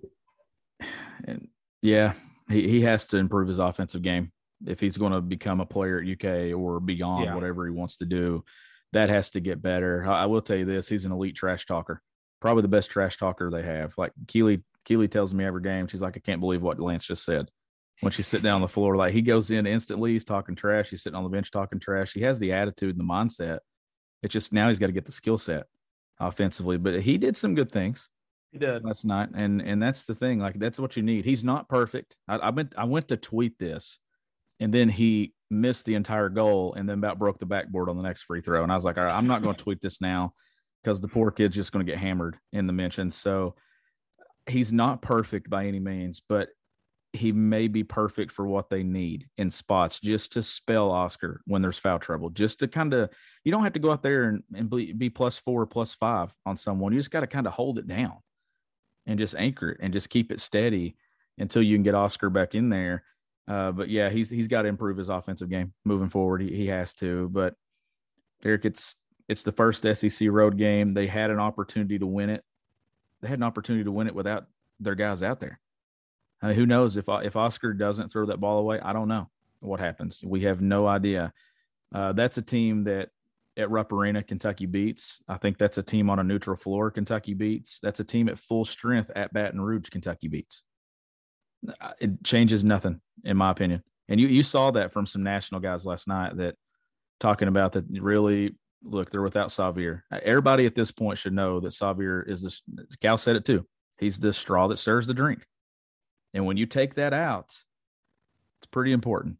and 1.25 1.47
yeah, 1.81 2.13
he, 2.49 2.67
he 2.67 2.81
has 2.81 3.05
to 3.07 3.17
improve 3.17 3.47
his 3.47 3.59
offensive 3.59 4.01
game 4.01 4.31
if 4.65 4.79
he's 4.79 4.97
going 4.97 5.11
to 5.11 5.21
become 5.21 5.59
a 5.59 5.65
player 5.65 5.99
at 5.99 6.07
UK 6.07 6.57
or 6.57 6.79
beyond 6.79 7.25
yeah. 7.25 7.35
whatever 7.35 7.65
he 7.65 7.71
wants 7.71 7.97
to 7.97 8.05
do. 8.05 8.43
That 8.93 9.09
has 9.09 9.31
to 9.31 9.39
get 9.39 9.61
better. 9.61 10.05
I, 10.07 10.23
I, 10.23 10.25
will 10.27 10.41
tell 10.41 10.57
you 10.57 10.65
this: 10.65 10.87
he's 10.87 11.05
an 11.05 11.11
elite 11.11 11.35
trash 11.35 11.65
talker, 11.65 12.01
probably 12.39 12.61
the 12.61 12.67
best 12.67 12.89
trash 12.89 13.17
talker 13.17 13.49
they 13.49 13.63
have. 13.63 13.93
Like 13.97 14.13
Keely, 14.27 14.63
Keely 14.85 15.07
tells 15.07 15.33
me 15.33 15.45
every 15.45 15.61
game, 15.61 15.87
she's 15.87 16.01
like, 16.01 16.15
"I 16.15 16.19
can't 16.19 16.39
believe 16.39 16.61
what 16.61 16.79
Lance 16.79 17.05
just 17.05 17.25
said." 17.25 17.49
When 18.01 18.11
she 18.11 18.23
sit 18.23 18.41
down 18.41 18.55
on 18.55 18.61
the 18.61 18.67
floor, 18.69 18.95
like 18.95 19.13
he 19.13 19.21
goes 19.21 19.51
in 19.51 19.67
instantly, 19.67 20.13
he's 20.13 20.25
talking 20.25 20.55
trash. 20.55 20.89
He's 20.89 21.03
sitting 21.03 21.17
on 21.17 21.23
the 21.23 21.29
bench 21.29 21.51
talking 21.51 21.79
trash. 21.79 22.13
He 22.13 22.21
has 22.21 22.39
the 22.39 22.53
attitude 22.53 22.97
and 22.97 22.99
the 22.99 23.11
mindset. 23.11 23.59
It's 24.23 24.33
just 24.33 24.53
now 24.53 24.69
he's 24.69 24.79
got 24.79 24.87
to 24.87 24.93
get 24.93 25.05
the 25.05 25.11
skill 25.11 25.37
set 25.37 25.65
offensively. 26.19 26.77
But 26.77 27.01
he 27.01 27.17
did 27.17 27.37
some 27.37 27.55
good 27.55 27.71
things. 27.71 28.09
He 28.51 28.59
did 28.59 28.83
last 28.85 29.03
night, 29.03 29.29
and 29.33 29.61
and 29.61 29.81
that's 29.81 30.03
the 30.03 30.13
thing. 30.13 30.39
Like 30.39 30.59
that's 30.59 30.79
what 30.79 30.95
you 30.95 31.03
need. 31.03 31.25
He's 31.25 31.43
not 31.43 31.67
perfect. 31.67 32.15
I, 32.27 32.35
I 32.35 32.49
went 32.51 32.73
I 32.77 32.83
went 32.83 33.07
to 33.07 33.17
tweet 33.17 33.57
this, 33.57 33.99
and 34.59 34.71
then 34.71 34.89
he 34.89 35.33
missed 35.53 35.85
the 35.85 35.95
entire 35.95 36.29
goal, 36.29 36.73
and 36.75 36.87
then 36.87 36.97
about 36.97 37.19
broke 37.19 37.39
the 37.39 37.45
backboard 37.45 37.89
on 37.89 37.97
the 37.97 38.03
next 38.03 38.23
free 38.23 38.41
throw. 38.41 38.63
And 38.63 38.71
I 38.71 38.75
was 38.75 38.83
like, 38.83 38.97
all 38.97 39.05
right, 39.05 39.13
I'm 39.13 39.27
not 39.27 39.41
going 39.41 39.55
to 39.55 39.63
tweet 39.63 39.81
this 39.81 40.01
now 40.01 40.33
because 40.83 40.99
the 40.99 41.07
poor 41.07 41.31
kid's 41.31 41.55
just 41.55 41.71
going 41.71 41.85
to 41.85 41.91
get 41.91 41.99
hammered 41.99 42.37
in 42.51 42.67
the 42.67 42.73
mention. 42.73 43.11
So 43.11 43.55
he's 44.47 44.73
not 44.73 45.01
perfect 45.01 45.49
by 45.49 45.67
any 45.67 45.79
means, 45.79 46.21
but 46.27 46.49
he 47.13 47.31
may 47.31 47.67
be 47.67 47.83
perfect 47.83 48.31
for 48.31 48.47
what 48.47 48.69
they 48.69 48.81
need 48.81 49.29
in 49.37 49.51
spots 49.51 49.99
just 49.99 50.33
to 50.33 50.41
spell 50.41 50.89
Oscar 50.89 51.41
when 51.45 51.61
there's 51.61 51.77
foul 51.77 51.99
trouble, 51.99 52.31
just 52.31 52.59
to 52.59 52.67
kind 52.67 52.93
of, 52.93 53.09
you 53.43 53.51
don't 53.51 53.63
have 53.63 53.73
to 53.73 53.79
go 53.79 53.91
out 53.91 54.01
there 54.01 54.23
and, 54.23 54.43
and 54.55 54.69
be 54.69 55.09
plus 55.09 55.37
four, 55.37 55.65
plus 55.67 55.93
five 55.93 56.33
on 56.45 56.57
someone. 56.57 56.91
You 56.91 56.99
just 56.99 57.11
got 57.11 57.19
to 57.19 57.27
kind 57.27 57.45
of 57.45 57.53
hold 57.53 57.77
it 57.77 57.87
down 57.87 58.17
and 59.05 59.19
just 59.19 59.35
anchor 59.35 59.69
it 59.69 59.77
and 59.81 59.93
just 59.93 60.09
keep 60.09 60.31
it 60.31 60.41
steady 60.41 60.95
until 61.37 61.61
you 61.61 61.75
can 61.75 61.83
get 61.83 61.93
Oscar 61.93 62.29
back 62.29 62.55
in 62.55 62.69
there. 62.69 63.03
Uh, 63.47 63.71
but 63.71 63.89
yeah, 63.89 64.09
he's 64.09 64.29
he's 64.29 64.47
got 64.47 64.61
to 64.61 64.69
improve 64.69 64.97
his 64.97 65.09
offensive 65.09 65.49
game 65.49 65.73
moving 65.83 66.09
forward. 66.09 66.41
He, 66.41 66.49
he 66.49 66.67
has 66.67 66.93
to. 66.95 67.29
But 67.29 67.55
Derek, 68.41 68.65
it's 68.65 68.95
it's 69.27 69.43
the 69.43 69.51
first 69.51 69.83
SEC 69.83 70.27
road 70.29 70.57
game. 70.57 70.93
They 70.93 71.07
had 71.07 71.29
an 71.29 71.39
opportunity 71.39 71.99
to 71.99 72.05
win 72.05 72.29
it. 72.29 72.43
They 73.21 73.27
had 73.27 73.39
an 73.39 73.43
opportunity 73.43 73.83
to 73.83 73.91
win 73.91 74.07
it 74.07 74.15
without 74.15 74.45
their 74.79 74.95
guys 74.95 75.23
out 75.23 75.39
there. 75.39 75.59
I 76.41 76.47
mean, 76.47 76.55
who 76.55 76.65
knows 76.65 76.97
if 76.97 77.05
if 77.07 77.35
Oscar 77.35 77.73
doesn't 77.73 78.11
throw 78.11 78.25
that 78.27 78.39
ball 78.39 78.59
away? 78.59 78.79
I 78.79 78.93
don't 78.93 79.07
know 79.07 79.29
what 79.59 79.79
happens. 79.79 80.21
We 80.23 80.41
have 80.43 80.61
no 80.61 80.87
idea. 80.87 81.33
Uh, 81.93 82.11
that's 82.13 82.37
a 82.37 82.41
team 82.41 82.85
that 82.85 83.09
at 83.55 83.69
Rupp 83.69 83.91
Arena, 83.91 84.23
Kentucky 84.23 84.65
beats. 84.65 85.21
I 85.27 85.37
think 85.37 85.57
that's 85.57 85.77
a 85.77 85.83
team 85.83 86.09
on 86.09 86.19
a 86.19 86.23
neutral 86.23 86.57
floor, 86.57 86.89
Kentucky 86.91 87.33
beats. 87.33 87.79
That's 87.81 87.99
a 87.99 88.03
team 88.03 88.29
at 88.29 88.39
full 88.39 88.65
strength 88.65 89.11
at 89.15 89.31
Baton 89.31 89.61
Rouge, 89.61 89.89
Kentucky 89.89 90.27
beats. 90.27 90.63
It 91.99 92.23
changes 92.23 92.63
nothing, 92.63 92.99
in 93.23 93.37
my 93.37 93.51
opinion. 93.51 93.83
And 94.09 94.19
you 94.19 94.27
you 94.27 94.43
saw 94.43 94.71
that 94.71 94.91
from 94.91 95.05
some 95.05 95.23
national 95.23 95.61
guys 95.61 95.85
last 95.85 96.07
night 96.07 96.37
that 96.37 96.55
talking 97.19 97.47
about 97.47 97.73
that 97.73 97.85
really 97.89 98.55
look 98.83 99.09
they're 99.09 99.21
without 99.21 99.49
Sahvir. 99.49 100.01
Everybody 100.11 100.65
at 100.65 100.75
this 100.75 100.91
point 100.91 101.17
should 101.17 101.33
know 101.33 101.59
that 101.59 101.69
Sahvir 101.71 102.27
is 102.27 102.41
this. 102.41 102.61
Cal 103.01 103.17
said 103.17 103.35
it 103.35 103.45
too. 103.45 103.65
He's 103.97 104.19
the 104.19 104.33
straw 104.33 104.67
that 104.67 104.77
stirs 104.77 105.07
the 105.07 105.13
drink. 105.13 105.45
And 106.33 106.45
when 106.45 106.57
you 106.57 106.65
take 106.65 106.95
that 106.95 107.13
out, 107.13 107.47
it's 108.59 108.67
pretty 108.71 108.91
important, 108.91 109.37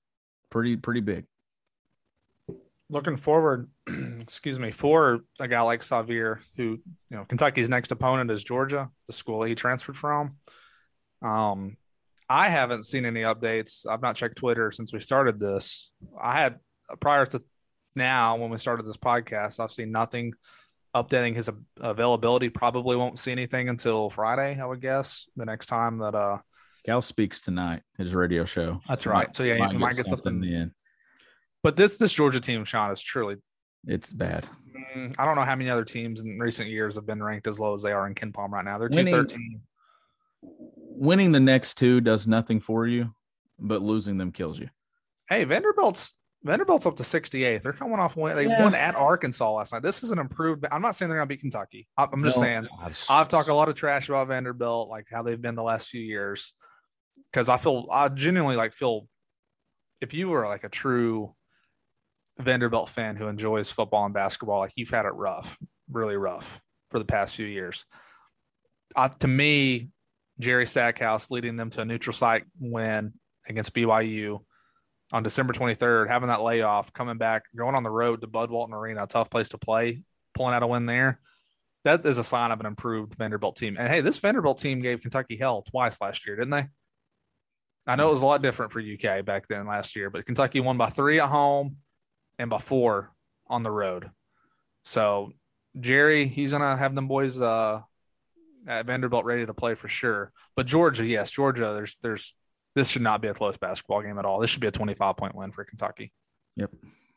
pretty 0.50 0.78
pretty 0.78 1.02
big. 1.02 1.26
Looking 2.90 3.18
forward, 3.18 3.70
excuse 4.20 4.60
me, 4.60 4.72
for 4.72 5.22
a 5.40 5.48
guy 5.48 5.62
like 5.62 5.82
Sahvir, 5.82 6.40
who 6.56 6.80
you 7.10 7.18
know 7.18 7.26
Kentucky's 7.26 7.70
next 7.70 7.92
opponent 7.92 8.32
is 8.32 8.44
Georgia, 8.44 8.90
the 9.08 9.14
school 9.14 9.44
he 9.44 9.56
transferred 9.56 9.98
from. 9.98 10.38
Um, 11.22 11.78
I 12.30 12.50
haven't 12.50 12.84
seen 12.84 13.06
any 13.06 13.22
updates. 13.22 13.86
I've 13.88 14.02
not 14.02 14.16
checked 14.16 14.38
Twitter 14.38 14.72
since 14.72 14.94
we 14.94 15.00
started 15.00 15.40
this. 15.40 15.92
I 16.20 16.38
had 16.40 16.60
prior 17.00 17.26
to 17.28 17.44
now 17.96 18.38
when 18.38 18.50
we 18.50 18.58
started 18.58 18.86
this 18.86 18.98
podcast, 18.98 19.60
I've 19.60 19.72
seen 19.72 19.92
nothing 19.92 20.34
updating 20.96 21.36
his 21.36 21.50
availability. 21.80 22.50
Probably 22.50 22.96
won't 22.96 23.20
see 23.20 23.32
anything 23.32 23.70
until 23.70 24.10
Friday, 24.10 24.60
I 24.60 24.66
would 24.66 24.82
guess. 24.82 25.28
The 25.36 25.46
next 25.46 25.68
time 25.68 26.00
that 26.00 26.16
uh 26.16 26.40
Cal 26.86 27.02
speaks 27.02 27.40
tonight, 27.40 27.82
his 27.98 28.14
radio 28.14 28.46
show. 28.46 28.82
That's 28.90 29.06
right. 29.06 29.28
Might, 29.28 29.36
so 29.36 29.44
yeah, 29.44 29.72
you 29.72 29.80
might 29.80 29.96
get 29.96 30.06
something, 30.06 30.34
something 30.34 30.52
in. 30.52 30.72
But 31.62 31.78
this 31.78 31.98
this 31.98 32.14
Georgia 32.14 32.42
team, 32.42 32.66
Sean, 32.66 32.92
is 32.92 33.02
truly 33.02 33.38
it's 33.86 34.12
bad. 34.12 34.48
Mm, 34.96 35.16
I 35.18 35.26
don't 35.26 35.36
know 35.36 35.44
how 35.44 35.56
many 35.56 35.70
other 35.70 35.84
teams 35.84 36.22
in 36.22 36.38
recent 36.40 36.70
years 36.70 36.96
have 36.96 37.06
been 37.06 37.22
ranked 37.22 37.48
as 37.48 37.60
low 37.60 37.74
as 37.74 37.82
they 37.82 37.92
are 37.92 38.08
in 38.08 38.16
KenPom 38.16 38.50
right 38.50 38.66
now. 38.66 38.78
They're 38.78 38.90
two 38.90 39.06
thirteen. 39.06 39.62
Winning 40.96 41.32
the 41.32 41.40
next 41.40 41.78
two 41.78 42.02
does 42.02 42.28
nothing 42.28 42.60
for 42.60 42.88
you, 42.88 43.14
but 43.60 43.82
losing 43.82 44.18
them 44.18 44.32
kills 44.32 44.60
you. 44.60 44.70
Hey, 45.28 45.44
Vanderbilt's 45.44 46.14
Vanderbilt's 46.44 46.86
up 46.86 46.98
to 46.98 47.04
68th. 47.04 47.62
They're 47.62 47.72
coming 47.72 48.00
off 48.00 48.18
win. 48.18 48.36
They 48.36 48.48
yeah. 48.48 48.62
won 48.62 48.76
at 48.76 48.96
Arkansas 48.96 49.54
last 49.54 49.72
night. 49.72 49.82
This 49.82 50.04
is 50.04 50.12
an 50.12 50.20
improved. 50.20 50.66
I'm 50.70 50.82
not 50.82 50.96
saying 50.96 51.10
they're 51.10 51.18
going 51.18 51.28
to 51.28 51.34
beat 51.34 51.40
Kentucky. 51.40 51.88
I'm 51.98 52.24
just 52.24 52.38
no, 52.38 52.44
saying 52.44 52.68
gosh. 52.82 53.06
I've 53.10 53.30
talked 53.30 53.48
a 53.48 53.54
lot 53.54 53.70
of 53.70 53.76
trash 53.76 54.10
about 54.10 54.28
Vanderbilt, 54.28 54.90
like 54.90 55.08
how 55.10 55.24
they've 55.24 55.42
been 55.42 55.56
the 55.56 55.64
last 55.64 55.88
few 55.88 56.02
years, 56.02 56.54
because 57.32 57.48
I 57.48 57.58
feel 57.58 57.88
I 57.90 58.10
genuinely 58.10 58.58
like 58.58 58.74
feel 58.74 59.08
if 60.02 60.14
you 60.14 60.28
were 60.28 60.46
like 60.46 60.66
a 60.66 60.70
true 60.70 61.34
Vanderbilt 62.40 62.90
fan 62.90 63.16
who 63.16 63.28
enjoys 63.28 63.72
football 63.72 64.04
and 64.04 64.14
basketball, 64.14 64.60
like 64.60 64.74
you've 64.76 64.90
had 64.90 65.06
it 65.06 65.14
rough, 65.14 65.58
really 65.90 66.18
rough 66.18 66.60
for 66.90 67.00
the 67.00 67.06
past 67.06 67.36
few 67.36 67.46
years. 67.46 67.86
Uh, 68.98 69.08
to 69.20 69.30
me, 69.30 69.92
Jerry 70.40 70.66
Stackhouse 70.66 71.32
leading 71.32 71.56
them 71.56 71.70
to 71.72 71.82
a 71.82 71.86
neutral 71.86 72.14
site 72.14 72.44
win 72.60 73.14
against 73.48 73.74
BYU 73.74 74.40
on 75.12 75.24
December 75.24 75.54
23rd, 75.54 76.08
having 76.08 76.30
that 76.30 76.42
layoff, 76.42 76.94
coming 76.94 77.18
back, 77.18 77.44
going 77.56 77.76
on 77.76 77.84
the 77.84 77.90
road 77.90 78.22
to 78.22 78.28
Bud 78.28 78.50
Walton 78.50 78.74
Arena, 78.74 79.06
tough 79.06 79.30
place 79.30 79.50
to 79.50 79.58
play, 79.58 80.04
pulling 80.34 80.54
out 80.54 80.64
a 80.64 80.68
win 80.68 80.86
there. 80.86 81.20
That 81.84 82.06
is 82.06 82.18
a 82.18 82.24
sign 82.24 82.52
of 82.52 82.60
an 82.60 82.66
improved 82.66 83.16
Vanderbilt 83.16 83.58
team. 83.58 83.76
And 83.78 83.88
hey, 83.88 84.02
this 84.02 84.18
Vanderbilt 84.18 84.58
team 84.58 84.82
gave 84.82 85.02
Kentucky 85.02 85.36
hell 85.36 85.64
twice 85.70 86.00
last 86.02 86.26
year, 86.26 86.36
didn't 86.36 86.52
they? 86.52 86.68
I 87.86 87.98
know 87.98 88.08
it 88.08 88.12
was 88.12 88.22
a 88.22 88.26
lot 88.26 88.42
different 88.42 88.72
for 88.72 88.80
UK 88.80 89.26
back 89.26 89.48
then 89.48 89.68
last 89.68 89.96
year, 89.96 90.10
but 90.10 90.26
Kentucky 90.26 90.62
won 90.62 90.78
by 90.78 90.90
three 90.90 91.20
at 91.20 91.28
home 91.28 91.78
and 92.40 92.50
by 92.50 92.60
four 92.60 93.12
on 93.48 93.64
the 93.64 93.72
road. 93.72 94.10
So 94.84 95.34
Jerry, 95.80 96.26
he's 96.26 96.52
gonna 96.52 96.78
have 96.78 96.96
them 96.96 97.08
boys 97.08 97.42
uh, 97.42 97.82
at 98.68 98.86
Vanderbilt 98.86 99.26
ready 99.26 99.46
to 99.46 99.54
play 99.54 99.76
for 99.76 99.88
sure. 99.88 100.32
But 100.56 100.66
Georgia, 100.66 101.06
yes, 101.06 101.32
Georgia, 101.32 101.74
there's 101.74 101.98
there's 102.02 102.36
this 102.76 102.90
should 102.90 103.02
not 103.02 103.22
be 103.22 103.28
a 103.28 103.34
close 103.34 103.58
basketball 103.58 104.02
game 104.02 104.18
at 104.18 104.26
all. 104.26 104.40
This 104.40 104.50
should 104.50 104.62
be 104.62 104.68
a 104.68 104.72
25 104.72 105.18
point 105.18 105.36
win 105.36 105.52
for 105.52 105.64
Kentucky. 105.64 106.12
Yep. 106.56 106.72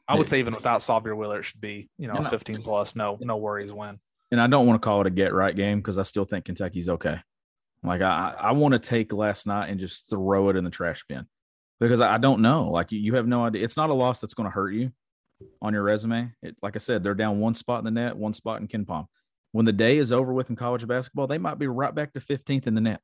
I 0.08 0.16
would 0.16 0.28
say 0.28 0.38
even 0.38 0.54
without 0.54 0.80
Sahvir 0.80 1.16
Wheeler, 1.16 1.40
it 1.40 1.44
should 1.44 1.60
be, 1.60 1.88
you 1.98 2.06
know, 2.06 2.22
15 2.22 2.62
plus, 2.62 2.94
no, 2.94 3.18
no 3.20 3.38
worries 3.38 3.72
win. 3.72 3.98
And 4.30 4.40
I 4.40 4.46
don't 4.46 4.66
want 4.66 4.80
to 4.80 4.84
call 4.84 5.00
it 5.00 5.06
a 5.06 5.10
get 5.10 5.34
right 5.34 5.54
game 5.54 5.78
because 5.78 5.98
I 5.98 6.04
still 6.04 6.24
think 6.24 6.44
Kentucky's 6.44 6.88
okay. 6.88 7.18
Like 7.82 8.02
I, 8.02 8.34
I 8.38 8.52
want 8.52 8.72
to 8.72 8.78
take 8.78 9.12
last 9.12 9.46
night 9.46 9.68
and 9.68 9.80
just 9.80 10.08
throw 10.08 10.48
it 10.48 10.56
in 10.56 10.64
the 10.64 10.70
trash 10.70 11.04
bin 11.08 11.26
because 11.80 12.00
I 12.00 12.18
don't 12.18 12.40
know. 12.40 12.70
Like 12.70 12.92
you, 12.92 12.98
you 12.98 13.14
have 13.14 13.26
no 13.26 13.44
idea. 13.44 13.64
It's 13.64 13.76
not 13.76 13.90
a 13.90 13.94
loss 13.94 14.20
that's 14.20 14.34
going 14.34 14.48
to 14.48 14.54
hurt 14.54 14.70
you 14.70 14.92
on 15.60 15.72
your 15.72 15.82
resume. 15.82 16.32
It, 16.42 16.56
like 16.62 16.76
I 16.76 16.78
said, 16.78 17.02
they're 17.02 17.14
down 17.14 17.40
one 17.40 17.54
spot 17.54 17.80
in 17.80 17.84
the 17.84 17.90
net, 17.90 18.16
one 18.16 18.34
spot 18.34 18.60
in 18.60 18.68
KenPom. 18.68 19.06
When 19.52 19.64
the 19.64 19.72
day 19.72 19.98
is 19.98 20.12
over 20.12 20.32
with 20.32 20.50
in 20.50 20.56
college 20.56 20.86
basketball, 20.86 21.26
they 21.26 21.38
might 21.38 21.58
be 21.58 21.66
right 21.66 21.94
back 21.94 22.12
to 22.12 22.20
15th 22.20 22.66
in 22.66 22.74
the 22.74 22.80
net 22.80 23.00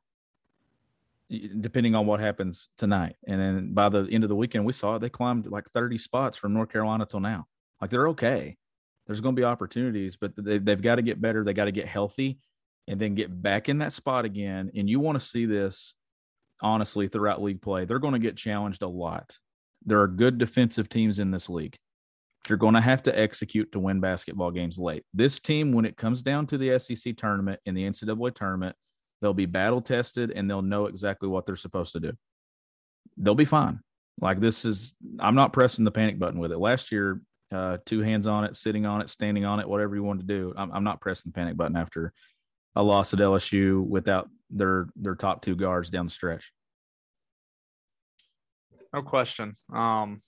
depending 1.60 1.94
on 1.94 2.06
what 2.06 2.20
happens 2.20 2.68
tonight. 2.76 3.16
And 3.26 3.40
then 3.40 3.74
by 3.74 3.88
the 3.88 4.06
end 4.10 4.24
of 4.24 4.28
the 4.28 4.36
weekend, 4.36 4.64
we 4.64 4.72
saw 4.72 4.96
it. 4.96 4.98
They 5.00 5.08
climbed 5.08 5.46
like 5.46 5.70
30 5.70 5.98
spots 5.98 6.36
from 6.36 6.52
North 6.52 6.70
Carolina 6.70 7.06
till 7.06 7.20
now. 7.20 7.46
Like 7.80 7.90
they're 7.90 8.08
okay. 8.08 8.56
There's 9.06 9.20
going 9.20 9.34
to 9.34 9.40
be 9.40 9.44
opportunities, 9.44 10.16
but 10.16 10.32
they, 10.36 10.58
they've 10.58 10.80
got 10.80 10.96
to 10.96 11.02
get 11.02 11.20
better. 11.20 11.42
They 11.42 11.54
got 11.54 11.64
to 11.64 11.72
get 11.72 11.88
healthy 11.88 12.38
and 12.86 13.00
then 13.00 13.14
get 13.14 13.42
back 13.42 13.68
in 13.68 13.78
that 13.78 13.92
spot 13.92 14.24
again. 14.24 14.70
And 14.74 14.88
you 14.88 15.00
want 15.00 15.18
to 15.18 15.24
see 15.24 15.46
this 15.46 15.94
honestly 16.60 17.08
throughout 17.08 17.42
league 17.42 17.62
play. 17.62 17.84
They're 17.84 17.98
going 17.98 18.12
to 18.12 18.18
get 18.18 18.36
challenged 18.36 18.82
a 18.82 18.88
lot. 18.88 19.38
There 19.84 20.00
are 20.00 20.08
good 20.08 20.38
defensive 20.38 20.88
teams 20.88 21.18
in 21.18 21.30
this 21.30 21.48
league. 21.48 21.78
You're 22.48 22.58
going 22.58 22.74
to 22.74 22.80
have 22.80 23.02
to 23.04 23.18
execute 23.18 23.70
to 23.72 23.78
win 23.78 24.00
basketball 24.00 24.50
games 24.50 24.78
late. 24.78 25.04
This 25.14 25.38
team, 25.38 25.72
when 25.72 25.84
it 25.84 25.96
comes 25.96 26.22
down 26.22 26.46
to 26.48 26.58
the 26.58 26.78
SEC 26.78 27.16
tournament 27.16 27.60
and 27.66 27.76
the 27.76 27.88
NCAA 27.88 28.34
tournament, 28.34 28.74
They'll 29.22 29.32
be 29.32 29.46
battle 29.46 29.80
tested 29.80 30.32
and 30.32 30.50
they'll 30.50 30.62
know 30.62 30.86
exactly 30.86 31.28
what 31.28 31.46
they're 31.46 31.56
supposed 31.56 31.92
to 31.92 32.00
do. 32.00 32.12
They'll 33.16 33.36
be 33.36 33.44
fine. 33.44 33.80
Like 34.20 34.40
this 34.40 34.64
is, 34.64 34.94
I'm 35.20 35.36
not 35.36 35.52
pressing 35.52 35.84
the 35.84 35.92
panic 35.92 36.18
button 36.18 36.40
with 36.40 36.50
it. 36.50 36.58
Last 36.58 36.90
year, 36.90 37.22
uh, 37.52 37.78
two 37.86 38.00
hands 38.00 38.26
on 38.26 38.44
it, 38.44 38.56
sitting 38.56 38.84
on 38.84 39.00
it, 39.00 39.08
standing 39.08 39.44
on 39.44 39.60
it, 39.60 39.68
whatever 39.68 39.94
you 39.94 40.02
want 40.02 40.18
to 40.20 40.26
do. 40.26 40.52
I'm, 40.56 40.72
I'm 40.72 40.84
not 40.84 41.00
pressing 41.00 41.30
the 41.30 41.38
panic 41.38 41.56
button 41.56 41.76
after 41.76 42.12
a 42.74 42.82
loss 42.82 43.14
at 43.14 43.20
LSU 43.20 43.86
without 43.86 44.28
their 44.50 44.88
their 44.96 45.14
top 45.14 45.40
two 45.42 45.54
guards 45.54 45.88
down 45.88 46.06
the 46.06 46.10
stretch. 46.10 46.52
No 48.92 49.02
question. 49.02 49.54
Um, 49.72 50.18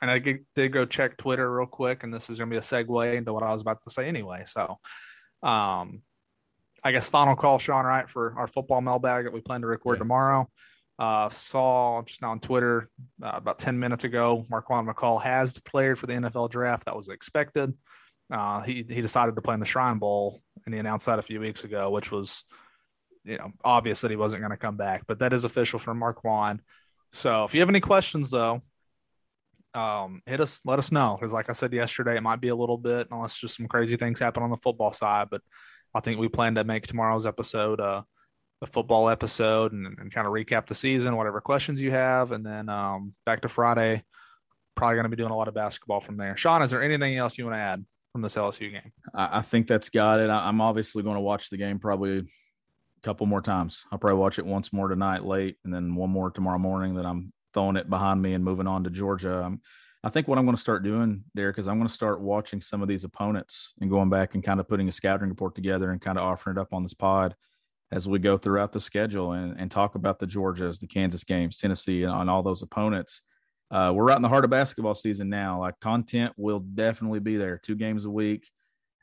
and 0.00 0.10
I 0.10 0.18
did 0.54 0.72
go 0.72 0.84
check 0.84 1.16
Twitter 1.16 1.50
real 1.50 1.66
quick, 1.66 2.02
and 2.02 2.12
this 2.12 2.30
is 2.30 2.38
going 2.38 2.50
to 2.50 2.54
be 2.54 2.58
a 2.58 2.60
segue 2.60 3.14
into 3.16 3.32
what 3.32 3.42
I 3.42 3.52
was 3.52 3.62
about 3.62 3.82
to 3.84 3.90
say 3.90 4.08
anyway. 4.08 4.44
So, 4.46 4.78
um, 5.42 6.02
I 6.82 6.92
guess 6.92 7.08
final 7.08 7.36
call, 7.36 7.58
Sean, 7.58 7.86
right, 7.86 8.08
for 8.08 8.34
our 8.36 8.46
football 8.46 8.80
mailbag 8.80 9.24
that 9.24 9.32
we 9.32 9.40
plan 9.40 9.62
to 9.62 9.66
record 9.66 9.96
yeah. 9.96 10.00
tomorrow. 10.00 10.48
Uh, 10.98 11.28
saw 11.28 12.02
just 12.02 12.22
now 12.22 12.30
on 12.30 12.38
Twitter 12.38 12.88
uh, 13.22 13.32
about 13.34 13.58
10 13.58 13.78
minutes 13.78 14.04
ago, 14.04 14.44
Marquan 14.50 14.86
McCall 14.86 15.20
has 15.20 15.52
declared 15.52 15.98
for 15.98 16.06
the 16.06 16.12
NFL 16.12 16.50
draft. 16.50 16.84
That 16.84 16.96
was 16.96 17.08
expected. 17.08 17.72
Uh, 18.30 18.62
he, 18.62 18.84
he 18.88 19.00
decided 19.00 19.34
to 19.34 19.42
play 19.42 19.54
in 19.54 19.60
the 19.60 19.66
Shrine 19.66 19.98
Bowl, 19.98 20.40
and 20.64 20.74
he 20.74 20.80
announced 20.80 21.06
that 21.06 21.18
a 21.18 21.22
few 21.22 21.40
weeks 21.40 21.64
ago, 21.64 21.90
which 21.90 22.12
was, 22.12 22.44
you 23.24 23.38
know, 23.38 23.50
obvious 23.64 24.02
that 24.02 24.10
he 24.10 24.16
wasn't 24.16 24.42
going 24.42 24.50
to 24.50 24.56
come 24.56 24.76
back. 24.76 25.04
But 25.06 25.18
that 25.18 25.32
is 25.32 25.44
official 25.44 25.78
for 25.78 25.94
Marquan. 25.94 26.60
So 27.12 27.44
if 27.44 27.54
you 27.54 27.60
have 27.60 27.68
any 27.68 27.80
questions, 27.80 28.30
though, 28.30 28.60
um, 29.74 30.22
hit 30.26 30.40
us, 30.40 30.60
let 30.64 30.78
us 30.78 30.92
know. 30.92 31.16
Because 31.18 31.32
like 31.32 31.50
I 31.50 31.52
said 31.52 31.72
yesterday, 31.72 32.16
it 32.16 32.22
might 32.22 32.40
be 32.40 32.48
a 32.48 32.56
little 32.56 32.78
bit, 32.78 33.08
unless 33.10 33.38
just 33.38 33.56
some 33.56 33.68
crazy 33.68 33.96
things 33.96 34.20
happen 34.20 34.42
on 34.42 34.50
the 34.50 34.56
football 34.56 34.92
side. 34.92 35.28
But 35.30 35.42
I 35.94 36.00
think 36.00 36.18
we 36.18 36.28
plan 36.28 36.54
to 36.56 36.64
make 36.64 36.86
tomorrow's 36.86 37.26
episode 37.26 37.80
uh, 37.80 38.02
a 38.62 38.66
football 38.66 39.08
episode 39.08 39.72
and, 39.72 39.86
and 39.98 40.12
kind 40.12 40.26
of 40.26 40.32
recap 40.32 40.66
the 40.66 40.74
season, 40.74 41.16
whatever 41.16 41.40
questions 41.40 41.80
you 41.80 41.90
have, 41.90 42.32
and 42.32 42.44
then 42.44 42.68
um, 42.68 43.14
back 43.26 43.42
to 43.42 43.48
Friday. 43.48 44.02
Probably 44.74 44.96
going 44.96 45.04
to 45.04 45.10
be 45.10 45.16
doing 45.16 45.30
a 45.30 45.36
lot 45.36 45.46
of 45.46 45.54
basketball 45.54 46.00
from 46.00 46.16
there. 46.16 46.36
Sean, 46.36 46.62
is 46.62 46.72
there 46.72 46.82
anything 46.82 47.16
else 47.16 47.38
you 47.38 47.44
want 47.44 47.54
to 47.54 47.60
add 47.60 47.84
from 48.12 48.22
this 48.22 48.34
LSU 48.34 48.72
game? 48.72 48.92
I, 49.14 49.42
think 49.42 49.68
that's 49.68 49.88
got 49.88 50.18
it. 50.18 50.30
I, 50.30 50.48
I'm 50.48 50.60
obviously 50.60 51.04
going 51.04 51.14
to 51.14 51.20
watch 51.20 51.50
the 51.50 51.56
game 51.56 51.78
probably 51.78 52.18
a 52.18 52.24
couple 53.04 53.26
more 53.26 53.42
times. 53.42 53.84
I'll 53.92 53.98
probably 53.98 54.18
watch 54.18 54.40
it 54.40 54.46
once 54.46 54.72
more 54.72 54.88
tonight 54.88 55.24
late, 55.24 55.58
and 55.64 55.72
then 55.72 55.94
one 55.94 56.10
more 56.10 56.30
tomorrow 56.30 56.58
morning. 56.58 56.96
That 56.96 57.06
I'm 57.06 57.32
throwing 57.54 57.76
it 57.76 57.88
behind 57.88 58.20
me 58.20 58.34
and 58.34 58.44
moving 58.44 58.66
on 58.66 58.84
to 58.84 58.90
Georgia. 58.90 59.42
I'm, 59.44 59.60
I 60.02 60.10
think 60.10 60.28
what 60.28 60.36
I'm 60.36 60.44
going 60.44 60.56
to 60.56 60.60
start 60.60 60.82
doing, 60.82 61.24
Derek, 61.34 61.58
is 61.58 61.66
I'm 61.66 61.78
going 61.78 61.88
to 61.88 61.94
start 61.94 62.20
watching 62.20 62.60
some 62.60 62.82
of 62.82 62.88
these 62.88 63.04
opponents 63.04 63.72
and 63.80 63.88
going 63.88 64.10
back 64.10 64.34
and 64.34 64.44
kind 64.44 64.60
of 64.60 64.68
putting 64.68 64.88
a 64.88 64.92
scouting 64.92 65.30
report 65.30 65.54
together 65.54 65.90
and 65.90 66.00
kind 66.00 66.18
of 66.18 66.24
offering 66.24 66.58
it 66.58 66.60
up 66.60 66.74
on 66.74 66.82
this 66.82 66.92
pod 66.92 67.34
as 67.90 68.06
we 68.06 68.18
go 68.18 68.36
throughout 68.36 68.72
the 68.72 68.80
schedule 68.80 69.32
and, 69.32 69.58
and 69.58 69.70
talk 69.70 69.94
about 69.94 70.18
the 70.18 70.26
Georgias, 70.26 70.78
the 70.78 70.86
Kansas 70.86 71.24
games, 71.24 71.56
Tennessee, 71.56 72.02
and 72.02 72.12
on 72.12 72.28
all 72.28 72.42
those 72.42 72.60
opponents. 72.60 73.22
Uh, 73.70 73.92
we're 73.94 74.04
right 74.04 74.16
in 74.16 74.22
the 74.22 74.28
heart 74.28 74.44
of 74.44 74.50
basketball 74.50 74.94
season 74.94 75.28
now. 75.28 75.60
Like 75.60 75.80
content 75.80 76.32
will 76.36 76.60
definitely 76.60 77.20
be 77.20 77.36
there. 77.36 77.58
Two 77.58 77.74
games 77.74 78.04
a 78.04 78.10
week, 78.10 78.50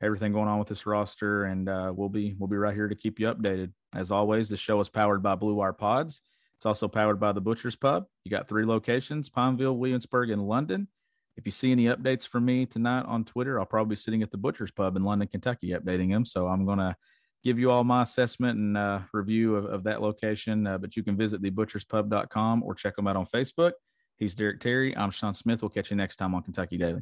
everything 0.04 0.34
going 0.34 0.48
on 0.48 0.60
with 0.60 0.68
this 0.68 0.86
roster, 0.86 1.46
and 1.46 1.68
uh, 1.68 1.92
we'll 1.96 2.10
be 2.10 2.36
we'll 2.38 2.48
be 2.48 2.58
right 2.58 2.76
here 2.76 2.88
to 2.88 2.96
keep 2.96 3.20
you 3.20 3.28
updated. 3.28 3.72
As 3.96 4.12
always, 4.12 4.50
the 4.50 4.58
show 4.58 4.80
is 4.80 4.90
powered 4.90 5.24
by 5.24 5.36
Blue 5.36 5.56
Wire 5.56 5.74
Pods. 5.74 6.22
It's 6.62 6.68
also 6.68 6.88
powered 6.88 7.20
by 7.20 7.32
the 7.32 7.42
Butcher's 7.42 7.76
Pub. 7.76 8.06
You 8.24 8.30
got 8.30 8.48
three 8.48 8.68
locations: 8.68 9.30
Pineville, 9.30 9.78
Williamsburg, 9.78 10.30
and 10.30 10.48
London. 10.48 10.88
If 11.36 11.48
you 11.48 11.52
see 11.52 11.72
any 11.72 11.86
updates 11.86 12.28
from 12.28 12.46
me 12.46 12.68
tonight 12.68 13.06
on 13.08 13.26
Twitter, 13.26 13.60
I'll 13.60 13.66
probably 13.66 13.96
be 13.96 14.00
sitting 14.00 14.22
at 14.22 14.30
the 14.30 14.38
Butcher's 14.38 14.70
Pub 14.70 14.96
in 14.96 15.04
London, 15.04 15.28
Kentucky, 15.28 15.70
updating 15.72 16.12
them. 16.12 16.24
So 16.24 16.46
I'm 16.46 16.68
gonna 16.68 16.96
give 17.44 17.58
you 17.58 17.72
all 17.72 17.84
my 17.84 18.04
assessment 18.04 18.60
and 18.60 18.78
uh, 18.78 19.00
review 19.12 19.56
of, 19.56 19.66
of, 19.66 19.84
that 19.86 20.04
location. 20.04 20.68
Uh, 20.68 20.78
but 20.78 20.96
you 20.96 21.02
can 21.02 21.18
visit 21.18 21.42
thebutcherspub.com 21.42 22.62
or 22.62 22.76
check 22.76 22.96
them 22.96 23.08
out 23.08 23.16
on 23.16 23.26
Facebook. 23.26 23.72
He's 24.20 24.36
Derek 24.36 24.60
Terry. 24.60 24.96
I'm 24.96 25.10
Sean 25.10 25.34
Smith. 25.34 25.64
We'll 25.64 25.70
catch 25.70 25.90
you 25.90 25.98
next 25.98 26.18
time 26.18 26.36
on 26.36 26.44
Kentucky 26.44 26.78
Daily. 26.78 27.02